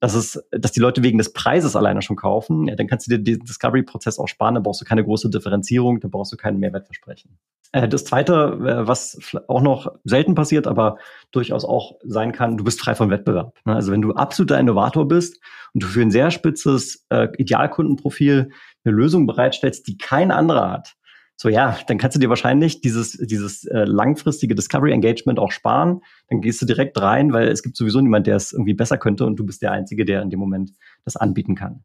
dass 0.00 0.14
es, 0.14 0.42
dass 0.50 0.72
die 0.72 0.80
Leute 0.80 1.02
wegen 1.02 1.18
des 1.18 1.32
Preises 1.32 1.76
alleine 1.76 2.02
schon 2.02 2.16
kaufen, 2.16 2.66
ja, 2.66 2.74
dann 2.74 2.86
kannst 2.86 3.06
du 3.06 3.16
dir 3.16 3.22
den 3.22 3.44
Discovery-Prozess 3.44 4.18
auch 4.18 4.28
sparen, 4.28 4.54
da 4.54 4.60
brauchst 4.60 4.80
du 4.80 4.86
keine 4.86 5.04
große 5.04 5.28
Differenzierung, 5.28 6.00
da 6.00 6.08
brauchst 6.08 6.32
du 6.32 6.36
keinen 6.36 6.58
Mehrwertversprechen. 6.58 7.38
Äh, 7.72 7.86
das 7.88 8.04
zweite, 8.04 8.32
äh, 8.32 8.88
was 8.88 9.18
auch 9.46 9.60
noch 9.60 9.92
selten 10.04 10.34
passiert, 10.34 10.66
aber 10.66 10.96
durchaus 11.30 11.64
auch 11.64 11.98
sein 12.02 12.32
kann, 12.32 12.56
du 12.56 12.64
bist 12.64 12.80
frei 12.80 12.94
von 12.94 13.10
Wettbewerb. 13.10 13.54
Ne? 13.64 13.74
Also 13.74 13.92
wenn 13.92 14.02
du 14.02 14.12
absoluter 14.14 14.58
Innovator 14.58 15.06
bist 15.06 15.38
und 15.74 15.82
du 15.82 15.86
für 15.86 16.00
ein 16.00 16.10
sehr 16.10 16.30
spitzes 16.30 17.06
äh, 17.10 17.28
Idealkundenprofil 17.36 18.50
eine 18.84 18.94
Lösung 18.94 19.26
bereitstellst, 19.26 19.86
die 19.86 19.98
kein 19.98 20.30
anderer 20.30 20.70
hat, 20.70 20.94
So, 21.42 21.48
ja, 21.48 21.78
dann 21.86 21.96
kannst 21.96 22.16
du 22.16 22.20
dir 22.20 22.28
wahrscheinlich 22.28 22.82
dieses, 22.82 23.12
dieses 23.12 23.64
äh, 23.64 23.84
langfristige 23.84 24.54
Discovery 24.54 24.92
Engagement 24.92 25.38
auch 25.38 25.52
sparen. 25.52 26.02
Dann 26.28 26.42
gehst 26.42 26.60
du 26.60 26.66
direkt 26.66 27.00
rein, 27.00 27.32
weil 27.32 27.48
es 27.48 27.62
gibt 27.62 27.78
sowieso 27.78 28.02
niemand, 28.02 28.26
der 28.26 28.36
es 28.36 28.52
irgendwie 28.52 28.74
besser 28.74 28.98
könnte 28.98 29.24
und 29.24 29.36
du 29.36 29.46
bist 29.46 29.62
der 29.62 29.72
Einzige, 29.72 30.04
der 30.04 30.20
in 30.20 30.28
dem 30.28 30.38
Moment 30.38 30.72
das 31.06 31.16
anbieten 31.16 31.54
kann. 31.54 31.82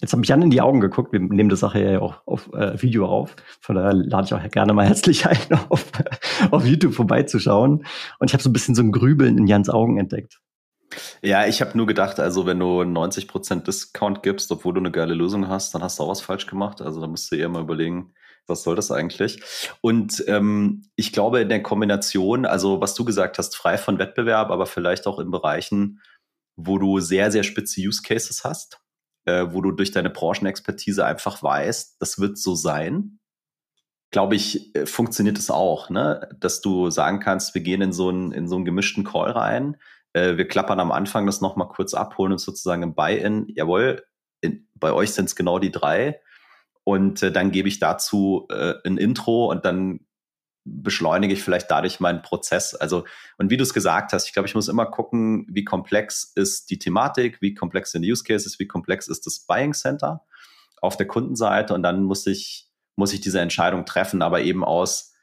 Jetzt 0.00 0.10
habe 0.10 0.24
ich 0.24 0.28
Jan 0.28 0.42
in 0.42 0.50
die 0.50 0.60
Augen 0.60 0.80
geguckt. 0.80 1.12
Wir 1.12 1.20
nehmen 1.20 1.50
das 1.50 1.60
Sache 1.60 1.88
ja 1.88 2.00
auch 2.00 2.26
auf 2.26 2.52
äh, 2.52 2.82
Video 2.82 3.06
auf. 3.06 3.36
Von 3.60 3.76
daher 3.76 3.92
lade 3.92 4.26
ich 4.26 4.34
auch 4.34 4.50
gerne 4.50 4.72
mal 4.72 4.86
herzlich 4.88 5.24
ein, 5.24 5.38
auf, 5.68 5.92
auf 6.50 6.66
YouTube 6.66 6.94
vorbeizuschauen. 6.94 7.86
Und 8.18 8.28
ich 8.28 8.32
habe 8.32 8.42
so 8.42 8.50
ein 8.50 8.54
bisschen 8.54 8.74
so 8.74 8.82
ein 8.82 8.90
Grübeln 8.90 9.38
in 9.38 9.46
Jans 9.46 9.70
Augen 9.70 9.98
entdeckt. 9.98 10.40
Ja, 11.22 11.46
ich 11.46 11.60
habe 11.60 11.76
nur 11.76 11.86
gedacht, 11.86 12.18
also 12.18 12.44
wenn 12.44 12.58
du 12.58 12.80
90% 12.80 13.62
Discount 13.62 14.24
gibst, 14.24 14.50
obwohl 14.50 14.74
du 14.74 14.80
eine 14.80 14.90
geile 14.90 15.14
Lösung 15.14 15.46
hast, 15.46 15.76
dann 15.76 15.82
hast 15.84 16.00
du 16.00 16.02
auch 16.02 16.08
was 16.08 16.22
falsch 16.22 16.48
gemacht. 16.48 16.82
Also 16.82 17.00
da 17.00 17.06
musst 17.06 17.30
du 17.30 17.36
eher 17.36 17.48
mal 17.48 17.62
überlegen, 17.62 18.12
was 18.46 18.62
soll 18.62 18.76
das 18.76 18.90
eigentlich? 18.90 19.42
Und 19.80 20.24
ähm, 20.26 20.82
ich 20.96 21.12
glaube 21.12 21.40
in 21.40 21.48
der 21.48 21.62
Kombination, 21.62 22.46
also 22.46 22.80
was 22.80 22.94
du 22.94 23.04
gesagt 23.04 23.38
hast, 23.38 23.56
frei 23.56 23.78
von 23.78 23.98
Wettbewerb, 23.98 24.50
aber 24.50 24.66
vielleicht 24.66 25.06
auch 25.06 25.18
in 25.18 25.30
Bereichen, 25.30 26.00
wo 26.56 26.78
du 26.78 27.00
sehr, 27.00 27.30
sehr 27.32 27.42
spitze 27.42 27.80
Use 27.80 28.02
Cases 28.02 28.44
hast, 28.44 28.80
äh, 29.24 29.46
wo 29.50 29.60
du 29.60 29.72
durch 29.72 29.90
deine 29.90 30.10
Branchenexpertise 30.10 31.04
einfach 31.04 31.42
weißt, 31.42 31.96
das 32.00 32.18
wird 32.18 32.38
so 32.38 32.54
sein, 32.54 33.18
glaube 34.10 34.36
ich, 34.36 34.74
äh, 34.76 34.86
funktioniert 34.86 35.38
es 35.38 35.50
auch, 35.50 35.90
ne? 35.90 36.28
dass 36.38 36.60
du 36.60 36.90
sagen 36.90 37.20
kannst, 37.20 37.54
wir 37.54 37.62
gehen 37.62 37.82
in 37.82 37.92
so 37.92 38.10
einen, 38.10 38.30
in 38.32 38.48
so 38.48 38.56
einen 38.56 38.64
gemischten 38.64 39.04
Call 39.04 39.30
rein, 39.32 39.76
äh, 40.12 40.36
wir 40.36 40.46
klappern 40.46 40.80
am 40.80 40.92
Anfang 40.92 41.26
das 41.26 41.40
nochmal 41.40 41.68
kurz 41.68 41.94
ab, 41.94 42.16
holen 42.18 42.32
uns 42.32 42.44
sozusagen 42.44 42.82
im 42.82 42.94
Buy-in, 42.94 43.46
jawohl, 43.48 44.04
in, 44.40 44.68
bei 44.74 44.92
euch 44.92 45.12
sind 45.12 45.24
es 45.24 45.34
genau 45.34 45.58
die 45.58 45.72
drei 45.72 46.20
und 46.84 47.22
äh, 47.22 47.32
dann 47.32 47.50
gebe 47.50 47.68
ich 47.68 47.78
dazu 47.78 48.46
äh, 48.50 48.74
ein 48.84 48.98
Intro 48.98 49.50
und 49.50 49.64
dann 49.64 50.00
beschleunige 50.64 51.34
ich 51.34 51.42
vielleicht 51.42 51.70
dadurch 51.70 52.00
meinen 52.00 52.22
Prozess. 52.22 52.74
Also, 52.74 53.04
und 53.36 53.50
wie 53.50 53.56
du 53.56 53.62
es 53.62 53.74
gesagt 53.74 54.12
hast, 54.12 54.26
ich 54.26 54.32
glaube, 54.32 54.48
ich 54.48 54.54
muss 54.54 54.68
immer 54.68 54.86
gucken, 54.86 55.46
wie 55.50 55.64
komplex 55.64 56.32
ist 56.34 56.70
die 56.70 56.78
Thematik, 56.78 57.42
wie 57.42 57.54
komplex 57.54 57.92
sind 57.92 58.02
die 58.02 58.10
Use 58.10 58.24
Cases, 58.24 58.58
wie 58.58 58.66
komplex 58.66 59.08
ist 59.08 59.26
das 59.26 59.40
Buying 59.40 59.74
Center 59.74 60.24
auf 60.80 60.96
der 60.96 61.06
Kundenseite 61.06 61.74
und 61.74 61.82
dann 61.82 62.02
muss 62.02 62.26
ich, 62.26 62.70
muss 62.96 63.12
ich 63.12 63.20
diese 63.20 63.40
Entscheidung 63.40 63.84
treffen, 63.84 64.22
aber 64.22 64.42
eben 64.42 64.64
aus 64.64 65.13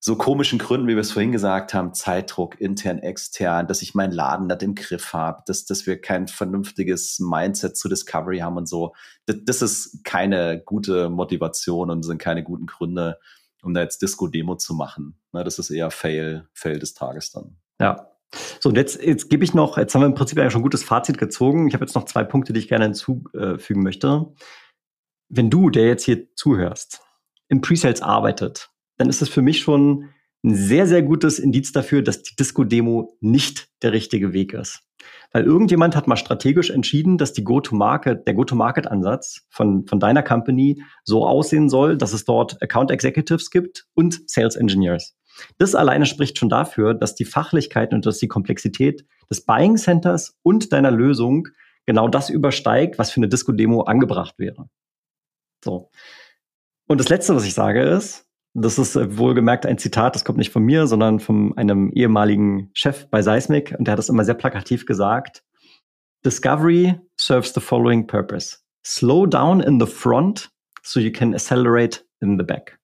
so 0.00 0.16
komischen 0.16 0.58
Gründen, 0.58 0.86
wie 0.86 0.94
wir 0.94 1.00
es 1.00 1.10
vorhin 1.10 1.32
gesagt 1.32 1.74
haben, 1.74 1.92
Zeitdruck, 1.92 2.60
intern, 2.60 2.98
extern, 2.98 3.66
dass 3.66 3.82
ich 3.82 3.94
meinen 3.94 4.12
Laden 4.12 4.46
nicht 4.46 4.62
im 4.62 4.74
Griff 4.76 5.12
habe, 5.12 5.42
dass, 5.46 5.64
dass 5.64 5.86
wir 5.86 6.00
kein 6.00 6.28
vernünftiges 6.28 7.18
Mindset 7.18 7.76
zu 7.76 7.88
Discovery 7.88 8.38
haben 8.38 8.56
und 8.56 8.68
so. 8.68 8.94
Das, 9.26 9.36
das 9.44 9.62
ist 9.62 10.04
keine 10.04 10.62
gute 10.64 11.08
Motivation 11.10 11.90
und 11.90 12.04
sind 12.04 12.18
keine 12.18 12.44
guten 12.44 12.66
Gründe, 12.66 13.18
um 13.62 13.74
da 13.74 13.80
jetzt 13.80 14.00
Disco-Demo 14.00 14.54
zu 14.54 14.74
machen. 14.74 15.18
Ne, 15.32 15.42
das 15.42 15.58
ist 15.58 15.70
eher 15.70 15.90
Fail, 15.90 16.48
Fail 16.52 16.78
des 16.78 16.94
Tages 16.94 17.32
dann. 17.32 17.56
Ja. 17.80 18.12
So, 18.60 18.68
und 18.68 18.76
jetzt, 18.76 19.02
jetzt 19.02 19.30
gebe 19.30 19.42
ich 19.42 19.54
noch, 19.54 19.78
jetzt 19.78 19.94
haben 19.94 20.02
wir 20.02 20.06
im 20.06 20.14
Prinzip 20.14 20.38
eigentlich 20.38 20.52
schon 20.52 20.60
ein 20.60 20.64
gutes 20.64 20.84
Fazit 20.84 21.18
gezogen. 21.18 21.66
Ich 21.66 21.74
habe 21.74 21.84
jetzt 21.84 21.94
noch 21.94 22.04
zwei 22.04 22.24
Punkte, 22.24 22.52
die 22.52 22.60
ich 22.60 22.68
gerne 22.68 22.84
hinzufügen 22.84 23.82
möchte. 23.82 24.26
Wenn 25.30 25.50
du, 25.50 25.70
der 25.70 25.86
jetzt 25.86 26.04
hier 26.04 26.34
zuhörst, 26.34 27.00
im 27.48 27.62
Presales 27.62 28.02
arbeitet, 28.02 28.70
dann 28.98 29.08
ist 29.08 29.22
es 29.22 29.28
für 29.28 29.42
mich 29.42 29.60
schon 29.60 30.10
ein 30.44 30.54
sehr, 30.54 30.86
sehr 30.86 31.02
gutes 31.02 31.38
Indiz 31.38 31.72
dafür, 31.72 32.02
dass 32.02 32.22
die 32.22 32.36
Disco-Demo 32.36 33.16
nicht 33.20 33.68
der 33.82 33.92
richtige 33.92 34.32
Weg 34.32 34.52
ist. 34.52 34.82
Weil 35.32 35.44
irgendjemand 35.44 35.96
hat 35.96 36.06
mal 36.06 36.16
strategisch 36.16 36.70
entschieden, 36.70 37.18
dass 37.18 37.32
die 37.32 37.44
Go-to-Market, 37.44 38.26
der 38.26 38.34
Go-to-Market-Ansatz 38.34 39.46
von, 39.50 39.86
von 39.86 40.00
deiner 40.00 40.22
Company 40.22 40.82
so 41.04 41.26
aussehen 41.26 41.68
soll, 41.68 41.96
dass 41.96 42.12
es 42.12 42.24
dort 42.24 42.60
Account 42.62 42.90
Executives 42.90 43.50
gibt 43.50 43.86
und 43.94 44.28
Sales 44.28 44.56
Engineers. 44.56 45.16
Das 45.58 45.74
alleine 45.74 46.06
spricht 46.06 46.38
schon 46.38 46.48
dafür, 46.48 46.94
dass 46.94 47.14
die 47.14 47.24
Fachlichkeit 47.24 47.92
und 47.92 48.06
dass 48.06 48.18
die 48.18 48.28
Komplexität 48.28 49.04
des 49.30 49.44
Buying 49.44 49.76
Centers 49.76 50.36
und 50.42 50.72
deiner 50.72 50.90
Lösung 50.90 51.48
genau 51.86 52.08
das 52.08 52.30
übersteigt, 52.30 52.98
was 52.98 53.10
für 53.10 53.18
eine 53.18 53.28
Disco-Demo 53.28 53.82
angebracht 53.82 54.34
wäre. 54.38 54.68
So. 55.64 55.90
Und 56.86 56.98
das 56.98 57.08
letzte, 57.08 57.36
was 57.36 57.44
ich 57.44 57.54
sage, 57.54 57.82
ist, 57.82 58.27
das 58.54 58.78
ist 58.78 58.96
äh, 58.96 59.16
wohlgemerkt 59.18 59.66
ein 59.66 59.78
Zitat, 59.78 60.14
das 60.14 60.24
kommt 60.24 60.38
nicht 60.38 60.52
von 60.52 60.62
mir, 60.62 60.86
sondern 60.86 61.20
von 61.20 61.56
einem 61.56 61.90
ehemaligen 61.92 62.70
Chef 62.74 63.08
bei 63.10 63.22
Seismic 63.22 63.74
und 63.78 63.86
der 63.86 63.92
hat 63.92 63.98
das 63.98 64.08
immer 64.08 64.24
sehr 64.24 64.34
plakativ 64.34 64.86
gesagt. 64.86 65.44
Discovery 66.24 66.98
serves 67.16 67.52
the 67.54 67.60
following 67.60 68.06
purpose. 68.06 68.58
Slow 68.84 69.26
down 69.26 69.60
in 69.60 69.78
the 69.78 69.86
front 69.86 70.50
so 70.82 70.98
you 70.98 71.12
can 71.12 71.34
accelerate 71.34 72.04
in 72.20 72.38
the 72.38 72.44
back. 72.44 72.78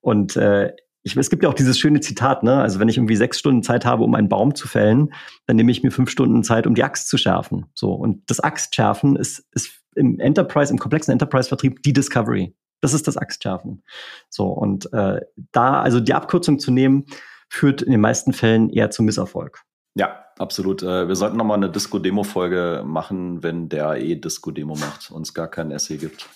Und 0.00 0.36
äh, 0.36 0.72
ich, 1.02 1.16
es 1.16 1.30
gibt 1.30 1.44
ja 1.44 1.48
auch 1.48 1.54
dieses 1.54 1.78
schöne 1.78 2.00
Zitat, 2.00 2.42
ne? 2.42 2.60
Also 2.60 2.80
wenn 2.80 2.88
ich 2.88 2.96
irgendwie 2.96 3.16
sechs 3.16 3.38
Stunden 3.38 3.62
Zeit 3.62 3.84
habe, 3.84 4.02
um 4.02 4.14
einen 4.14 4.28
Baum 4.28 4.54
zu 4.54 4.66
fällen, 4.66 5.12
dann 5.46 5.56
nehme 5.56 5.70
ich 5.70 5.82
mir 5.82 5.92
fünf 5.92 6.10
Stunden 6.10 6.42
Zeit, 6.42 6.66
um 6.66 6.74
die 6.74 6.82
Axt 6.82 7.08
zu 7.08 7.16
schärfen. 7.16 7.66
So 7.74 7.92
und 7.92 8.28
das 8.28 8.40
Axtschärfen 8.40 9.14
ist, 9.14 9.46
ist 9.52 9.82
im 9.94 10.18
Enterprise, 10.18 10.72
im 10.72 10.78
komplexen 10.78 11.12
Enterprise-Vertrieb 11.12 11.82
die 11.82 11.92
Discovery. 11.92 12.54
Das 12.80 12.94
ist 12.94 13.08
das 13.08 13.16
Axtschärfen. 13.16 13.82
So, 14.28 14.48
und 14.48 14.92
äh, 14.92 15.20
da, 15.52 15.80
also 15.80 16.00
die 16.00 16.14
Abkürzung 16.14 16.58
zu 16.58 16.70
nehmen, 16.70 17.06
führt 17.48 17.82
in 17.82 17.92
den 17.92 18.00
meisten 18.00 18.32
Fällen 18.32 18.70
eher 18.70 18.90
zum 18.90 19.06
Misserfolg. 19.06 19.62
Ja, 19.94 20.26
absolut. 20.38 20.82
Äh, 20.82 21.08
wir 21.08 21.16
sollten 21.16 21.36
nochmal 21.36 21.56
eine 21.56 21.70
Disco-Demo-Folge 21.70 22.82
machen, 22.84 23.42
wenn 23.42 23.68
der 23.68 23.96
eh 23.96 24.14
Disco-Demo 24.16 24.76
macht 24.76 25.10
und 25.10 25.22
es 25.22 25.32
gar 25.32 25.48
kein 25.48 25.70
Essay 25.70 25.96
gibt. 25.96 26.28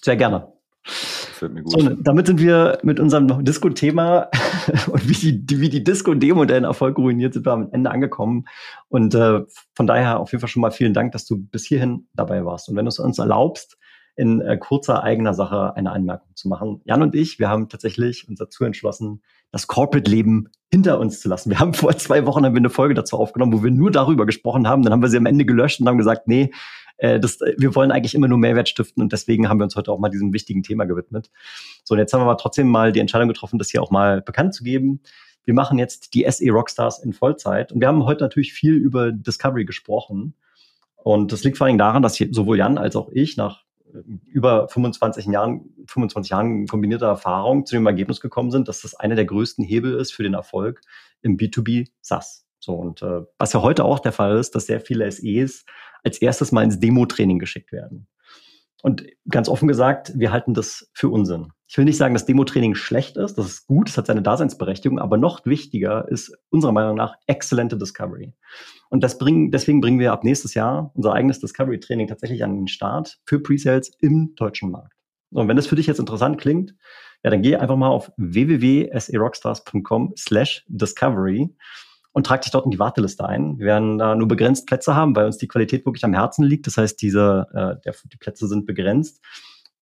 Sehr 0.00 0.16
gerne. 0.16 0.52
Fällt 0.84 1.54
mir 1.54 1.62
gut. 1.62 1.72
So, 1.72 1.88
damit 1.88 2.26
sind 2.26 2.40
wir 2.40 2.78
mit 2.82 3.00
unserem 3.00 3.44
Disco-Thema 3.44 4.30
und 4.92 5.08
wie 5.08 5.32
die, 5.32 5.60
wie 5.60 5.68
die 5.68 5.82
Disco-Demo 5.82 6.44
den 6.44 6.64
Erfolg 6.64 6.98
ruiniert, 6.98 7.34
sind 7.34 7.46
wir 7.46 7.52
am 7.52 7.68
Ende 7.72 7.90
angekommen. 7.90 8.44
Und 8.88 9.14
äh, 9.14 9.40
von 9.74 9.86
daher 9.86 10.20
auf 10.20 10.30
jeden 10.30 10.40
Fall 10.40 10.48
schon 10.48 10.62
mal 10.62 10.70
vielen 10.70 10.94
Dank, 10.94 11.12
dass 11.12 11.24
du 11.24 11.38
bis 11.38 11.64
hierhin 11.64 12.06
dabei 12.14 12.44
warst. 12.44 12.68
Und 12.68 12.76
wenn 12.76 12.84
du 12.84 12.90
es 12.90 13.00
uns 13.00 13.18
erlaubst, 13.18 13.76
in 14.14 14.40
äh, 14.40 14.58
kurzer 14.58 15.02
eigener 15.02 15.34
Sache 15.34 15.74
eine 15.74 15.90
Anmerkung 15.92 16.34
zu 16.34 16.48
machen. 16.48 16.82
Jan 16.84 17.02
und 17.02 17.14
ich, 17.14 17.38
wir 17.38 17.48
haben 17.48 17.68
tatsächlich 17.68 18.28
uns 18.28 18.38
dazu 18.38 18.64
entschlossen, 18.64 19.22
das 19.50 19.66
Corporate-Leben 19.66 20.48
hinter 20.70 20.98
uns 20.98 21.20
zu 21.20 21.28
lassen. 21.28 21.50
Wir 21.50 21.58
haben 21.58 21.74
vor 21.74 21.96
zwei 21.96 22.26
Wochen 22.26 22.44
haben 22.44 22.54
wir 22.54 22.60
eine 22.60 22.70
Folge 22.70 22.94
dazu 22.94 23.18
aufgenommen, 23.18 23.52
wo 23.52 23.62
wir 23.62 23.70
nur 23.70 23.90
darüber 23.90 24.26
gesprochen 24.26 24.68
haben. 24.68 24.82
Dann 24.82 24.92
haben 24.92 25.02
wir 25.02 25.08
sie 25.08 25.16
am 25.16 25.26
Ende 25.26 25.44
gelöscht 25.44 25.80
und 25.80 25.88
haben 25.88 25.98
gesagt, 25.98 26.28
nee, 26.28 26.50
äh, 26.98 27.18
das, 27.20 27.40
wir 27.40 27.74
wollen 27.74 27.90
eigentlich 27.90 28.14
immer 28.14 28.28
nur 28.28 28.38
Mehrwert 28.38 28.68
stiften 28.68 29.02
und 29.02 29.12
deswegen 29.12 29.48
haben 29.48 29.58
wir 29.58 29.64
uns 29.64 29.76
heute 29.76 29.90
auch 29.90 29.98
mal 29.98 30.08
diesem 30.08 30.32
wichtigen 30.32 30.62
Thema 30.62 30.84
gewidmet. 30.84 31.30
So, 31.84 31.94
und 31.94 31.98
jetzt 31.98 32.12
haben 32.12 32.20
wir 32.20 32.26
aber 32.26 32.38
trotzdem 32.38 32.68
mal 32.68 32.92
die 32.92 33.00
Entscheidung 33.00 33.28
getroffen, 33.28 33.58
das 33.58 33.70
hier 33.70 33.82
auch 33.82 33.90
mal 33.90 34.22
bekannt 34.22 34.54
zu 34.54 34.64
geben. 34.64 35.00
Wir 35.44 35.54
machen 35.54 35.78
jetzt 35.78 36.14
die 36.14 36.24
SE 36.30 36.48
Rockstars 36.50 37.02
in 37.02 37.12
Vollzeit 37.12 37.72
und 37.72 37.80
wir 37.80 37.88
haben 37.88 38.04
heute 38.04 38.22
natürlich 38.22 38.52
viel 38.52 38.74
über 38.74 39.10
Discovery 39.10 39.64
gesprochen. 39.64 40.34
Und 40.96 41.32
das 41.32 41.42
liegt 41.42 41.58
vor 41.58 41.66
allem 41.66 41.78
daran, 41.78 42.02
dass 42.02 42.16
sowohl 42.30 42.58
Jan 42.58 42.78
als 42.78 42.94
auch 42.94 43.08
ich 43.10 43.36
nach 43.36 43.64
über 44.26 44.68
25 44.68 45.26
Jahren, 45.26 45.70
25 45.86 46.30
Jahren 46.30 46.66
kombinierter 46.66 47.06
Erfahrung 47.06 47.66
zu 47.66 47.74
dem 47.74 47.86
Ergebnis 47.86 48.20
gekommen 48.20 48.50
sind, 48.50 48.68
dass 48.68 48.82
das 48.82 48.94
einer 48.94 49.14
der 49.14 49.24
größten 49.24 49.64
Hebel 49.64 49.94
ist 49.94 50.12
für 50.12 50.22
den 50.22 50.34
Erfolg 50.34 50.80
im 51.20 51.36
B2B 51.36 51.88
SaaS. 52.00 52.46
So, 52.58 52.74
und 52.74 53.02
äh, 53.02 53.22
was 53.38 53.52
ja 53.52 53.62
heute 53.62 53.84
auch 53.84 53.98
der 53.98 54.12
Fall 54.12 54.36
ist, 54.36 54.54
dass 54.54 54.66
sehr 54.66 54.80
viele 54.80 55.10
SEs 55.10 55.64
als 56.04 56.18
erstes 56.18 56.52
mal 56.52 56.62
ins 56.62 56.78
Demo-Training 56.78 57.38
geschickt 57.38 57.72
werden. 57.72 58.06
Und 58.82 59.06
ganz 59.28 59.48
offen 59.48 59.68
gesagt, 59.68 60.12
wir 60.16 60.32
halten 60.32 60.54
das 60.54 60.90
für 60.92 61.08
Unsinn. 61.08 61.52
Ich 61.68 61.78
will 61.78 61.84
nicht 61.84 61.96
sagen, 61.96 62.14
dass 62.14 62.26
Demo-Training 62.26 62.74
schlecht 62.74 63.16
ist, 63.16 63.38
das 63.38 63.46
ist 63.46 63.66
gut, 63.66 63.88
es 63.88 63.96
hat 63.96 64.06
seine 64.06 64.22
Daseinsberechtigung, 64.22 64.98
aber 64.98 65.16
noch 65.16 65.46
wichtiger 65.46 66.06
ist 66.08 66.36
unserer 66.50 66.72
Meinung 66.72 66.96
nach 66.96 67.14
exzellente 67.26 67.78
Discovery. 67.78 68.34
Und 68.90 69.02
das 69.04 69.18
bringen, 69.18 69.52
deswegen 69.52 69.80
bringen 69.80 70.00
wir 70.00 70.12
ab 70.12 70.24
nächstes 70.24 70.54
Jahr 70.54 70.90
unser 70.94 71.12
eigenes 71.14 71.38
Discovery-Training 71.38 72.08
tatsächlich 72.08 72.42
an 72.44 72.56
den 72.56 72.68
Start 72.68 73.20
für 73.24 73.40
Presales 73.40 73.92
im 74.00 74.34
deutschen 74.34 74.70
Markt. 74.70 74.92
Und 75.30 75.48
wenn 75.48 75.56
das 75.56 75.66
für 75.66 75.76
dich 75.76 75.86
jetzt 75.86 76.00
interessant 76.00 76.38
klingt, 76.38 76.74
ja, 77.22 77.30
dann 77.30 77.40
geh 77.40 77.56
einfach 77.56 77.76
mal 77.76 77.88
auf 77.88 78.10
www.serockstars.com 78.16 80.12
slash 80.18 80.64
discovery 80.68 81.54
und 82.12 82.26
trag 82.26 82.42
dich 82.42 82.52
dort 82.52 82.66
in 82.66 82.70
die 82.70 82.78
Warteliste 82.78 83.26
ein. 83.26 83.58
Wir 83.58 83.66
werden 83.66 83.98
da 83.98 84.14
nur 84.14 84.28
begrenzt 84.28 84.66
Plätze 84.66 84.94
haben, 84.94 85.16
weil 85.16 85.26
uns 85.26 85.38
die 85.38 85.48
Qualität 85.48 85.86
wirklich 85.86 86.04
am 86.04 86.14
Herzen 86.14 86.44
liegt. 86.44 86.66
Das 86.66 86.76
heißt, 86.76 87.00
diese, 87.00 87.46
äh, 87.52 87.82
der, 87.84 87.94
die 88.04 88.16
Plätze 88.18 88.46
sind 88.46 88.66
begrenzt. 88.66 89.20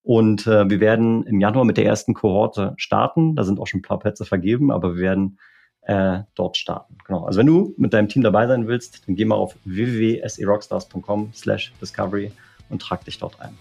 Und 0.02 0.46
äh, 0.46 0.68
wir 0.70 0.80
werden 0.80 1.24
im 1.24 1.40
Januar 1.40 1.64
mit 1.64 1.76
der 1.76 1.84
ersten 1.84 2.14
Kohorte 2.14 2.74
starten. 2.76 3.34
Da 3.36 3.44
sind 3.44 3.60
auch 3.60 3.66
schon 3.66 3.80
ein 3.80 3.82
paar 3.82 3.98
Plätze 3.98 4.24
vergeben, 4.24 4.70
aber 4.70 4.94
wir 4.94 5.02
werden 5.02 5.38
äh, 5.82 6.20
dort 6.34 6.56
starten. 6.56 6.96
Genau. 7.04 7.24
Also 7.24 7.38
wenn 7.40 7.46
du 7.46 7.74
mit 7.76 7.92
deinem 7.92 8.08
Team 8.08 8.22
dabei 8.22 8.46
sein 8.46 8.66
willst, 8.66 9.06
dann 9.06 9.16
geh 9.16 9.24
mal 9.24 9.34
auf 9.34 9.56
www.serockstars.com 9.64 11.30
slash 11.34 11.72
discovery 11.80 12.32
und 12.68 12.80
trag 12.80 13.04
dich 13.04 13.18
dort 13.18 13.40
ein. 13.40 13.56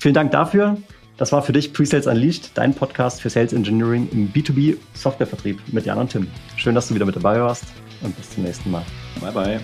Vielen 0.00 0.14
Dank 0.14 0.32
dafür. 0.32 0.76
Das 1.16 1.30
war 1.30 1.42
für 1.42 1.52
dich 1.52 1.72
Presales 1.72 2.06
Unleashed, 2.06 2.50
dein 2.54 2.74
Podcast 2.74 3.20
für 3.20 3.30
Sales 3.30 3.52
Engineering 3.52 4.08
im 4.10 4.32
B2B 4.32 4.76
Softwarevertrieb 4.94 5.60
mit 5.72 5.86
Jan 5.86 5.98
und 5.98 6.10
Tim. 6.10 6.26
Schön, 6.56 6.74
dass 6.74 6.88
du 6.88 6.94
wieder 6.94 7.06
mit 7.06 7.14
dabei 7.14 7.40
warst 7.40 7.64
und 8.02 8.16
bis 8.16 8.30
zum 8.30 8.44
nächsten 8.44 8.70
Mal. 8.70 8.84
Bye 9.20 9.32
bye. 9.32 9.60